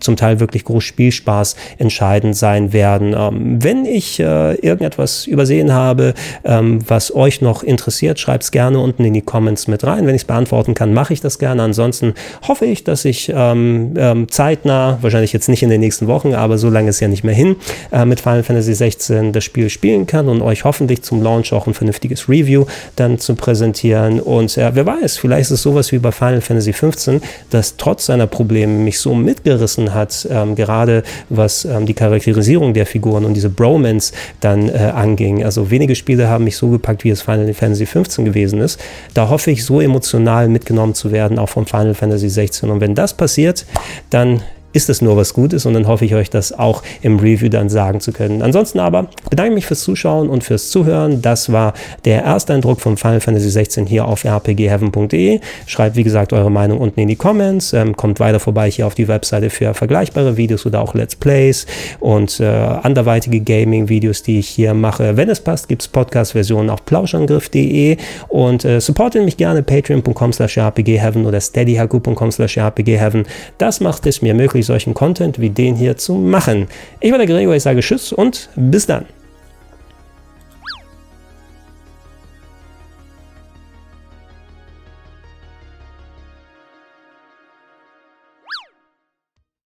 zum 0.00 0.16
Teil 0.16 0.40
wirklich 0.40 0.64
groß 0.64 0.84
Spielspaß 0.84 1.56
entscheidend 1.78 2.36
sein 2.36 2.72
werden. 2.72 3.14
Ähm, 3.16 3.62
wenn 3.62 3.84
ich 3.84 4.20
äh, 4.20 4.54
irgendetwas 4.54 5.26
übersehen 5.26 5.72
habe, 5.72 6.14
ähm, 6.44 6.78
was 6.86 7.14
euch 7.14 7.40
noch 7.40 7.62
interessiert, 7.62 8.18
schreibt 8.18 8.44
es 8.44 8.50
gerne 8.50 8.78
unten 8.78 9.04
in 9.04 9.14
die 9.14 9.22
Comments 9.22 9.66
mit 9.68 9.84
rein. 9.84 10.06
Wenn 10.06 10.14
ich 10.14 10.22
es 10.22 10.26
beantworten 10.26 10.74
kann, 10.74 10.92
mache 10.92 11.12
ich 11.12 11.20
das 11.20 11.38
gerne. 11.38 11.62
Ansonsten 11.62 12.14
hoffe 12.46 12.66
ich, 12.66 12.84
dass 12.84 13.04
ich 13.04 13.32
ähm, 13.34 13.94
ähm 13.96 14.28
zeitnah, 14.28 14.98
wahrscheinlich 15.00 15.32
jetzt 15.32 15.48
nicht 15.48 15.62
in 15.62 15.70
den 15.70 15.80
nächsten 15.80 16.06
Wochen, 16.06 16.34
aber 16.34 16.58
so 16.58 16.68
lange 16.68 16.90
ist 16.90 17.00
ja 17.00 17.08
nicht 17.08 17.24
mehr 17.24 17.34
hin, 17.34 17.56
äh, 17.92 18.04
mit 18.04 18.20
Final 18.20 18.42
Fantasy 18.42 18.74
16 18.74 19.32
das 19.32 19.44
Spiel 19.44 19.70
spielen 19.70 20.06
kann 20.06 20.28
und 20.28 20.42
euch 20.42 20.64
hoffentlich 20.64 21.02
zum 21.02 21.22
Launch 21.22 21.52
auch 21.52 21.66
ein 21.66 21.74
vernünftiges 21.74 22.28
Review 22.28 22.66
dann 22.96 23.18
zu 23.18 23.34
präsentieren. 23.34 24.20
Und 24.20 24.56
äh, 24.56 24.74
wer 24.74 24.86
weiß, 24.86 25.16
vielleicht 25.16 25.42
ist 25.42 25.52
es 25.52 25.62
sowas 25.62 25.92
wie 25.92 25.98
bei 25.98 26.12
Final 26.12 26.40
Fantasy 26.40 26.72
15, 26.72 27.22
das 27.50 27.76
trotz 27.76 28.06
seiner 28.06 28.26
Probleme 28.26 28.72
mich 28.72 28.98
so 28.98 29.14
mitgerissen 29.14 29.85
gerissen 29.86 29.94
hat, 29.94 30.26
ähm, 30.30 30.54
gerade 30.54 31.02
was 31.28 31.64
ähm, 31.64 31.86
die 31.86 31.94
Charakterisierung 31.94 32.74
der 32.74 32.86
Figuren 32.86 33.24
und 33.24 33.34
diese 33.34 33.50
Bromance 33.50 34.12
dann 34.40 34.68
äh, 34.68 34.92
anging. 34.94 35.44
Also 35.44 35.70
wenige 35.70 35.94
Spiele 35.94 36.28
haben 36.28 36.44
mich 36.44 36.56
so 36.56 36.68
gepackt, 36.68 37.04
wie 37.04 37.10
es 37.10 37.22
Final 37.22 37.52
Fantasy 37.54 37.86
15 37.86 38.24
gewesen 38.24 38.60
ist. 38.60 38.80
Da 39.14 39.28
hoffe 39.28 39.50
ich, 39.50 39.64
so 39.64 39.80
emotional 39.80 40.48
mitgenommen 40.48 40.94
zu 40.94 41.12
werden, 41.12 41.38
auch 41.38 41.48
vom 41.48 41.66
Final 41.66 41.94
Fantasy 41.94 42.28
16. 42.28 42.70
Und 42.70 42.80
wenn 42.80 42.94
das 42.94 43.14
passiert, 43.14 43.66
dann 44.10 44.42
ist 44.76 44.90
es 44.90 45.00
nur 45.00 45.16
was 45.16 45.32
Gutes 45.32 45.64
und 45.64 45.72
dann 45.72 45.88
hoffe 45.88 46.04
ich 46.04 46.14
euch 46.14 46.28
das 46.28 46.52
auch 46.52 46.82
im 47.00 47.18
Review 47.18 47.48
dann 47.48 47.70
sagen 47.70 48.00
zu 48.00 48.12
können. 48.12 48.42
Ansonsten 48.42 48.78
aber 48.78 49.08
bedanke 49.30 49.52
ich 49.52 49.54
mich 49.54 49.66
fürs 49.66 49.80
Zuschauen 49.80 50.28
und 50.28 50.44
fürs 50.44 50.68
Zuhören. 50.68 51.22
Das 51.22 51.50
war 51.50 51.72
der 52.04 52.24
erste 52.24 52.52
Eindruck 52.52 52.82
von 52.82 52.98
Final 52.98 53.20
Fantasy 53.20 53.48
16 53.48 53.86
hier 53.86 54.04
auf 54.04 54.26
rpgheaven.de. 54.26 55.40
Schreibt 55.66 55.96
wie 55.96 56.02
gesagt 56.02 56.34
eure 56.34 56.50
Meinung 56.50 56.78
unten 56.78 57.00
in 57.00 57.08
die 57.08 57.16
Comments. 57.16 57.72
Ähm, 57.72 57.96
kommt 57.96 58.20
weiter 58.20 58.38
vorbei 58.38 58.70
hier 58.70 58.86
auf 58.86 58.94
die 58.94 59.08
Webseite 59.08 59.48
für 59.48 59.72
vergleichbare 59.72 60.36
Videos 60.36 60.66
oder 60.66 60.82
auch 60.82 60.92
Let's 60.92 61.16
Plays 61.16 61.64
und 61.98 62.38
äh, 62.40 62.44
anderweitige 62.44 63.40
Gaming-Videos, 63.40 64.24
die 64.24 64.40
ich 64.40 64.48
hier 64.48 64.74
mache. 64.74 65.16
Wenn 65.16 65.30
es 65.30 65.40
passt, 65.40 65.68
gibt 65.68 65.80
es 65.80 65.88
Podcast-Versionen 65.88 66.68
auf 66.68 66.84
plauschangriff.de 66.84 67.96
und 68.28 68.66
äh, 68.66 68.80
supportet 68.80 69.24
mich 69.24 69.38
gerne 69.38 69.62
patreon.com 69.62 70.34
slash 70.34 70.58
rpgheaven 70.58 71.24
oder 71.24 71.40
steadyhaku.com 71.40 72.30
slash 72.30 72.58
rpgheaven. 72.58 73.24
Das 73.56 73.80
macht 73.80 74.06
es 74.06 74.20
mir 74.20 74.34
möglich, 74.34 74.65
solchen 74.66 74.94
Content 74.94 75.40
wie 75.40 75.50
den 75.50 75.76
hier 75.76 75.96
zu 75.96 76.14
machen. 76.14 76.68
Ich 77.00 77.10
war 77.10 77.18
der 77.18 77.26
Gregor, 77.26 77.54
ich 77.54 77.62
sage 77.62 77.80
Tschüss 77.80 78.12
und 78.12 78.48
bis 78.56 78.86
dann. 78.86 79.06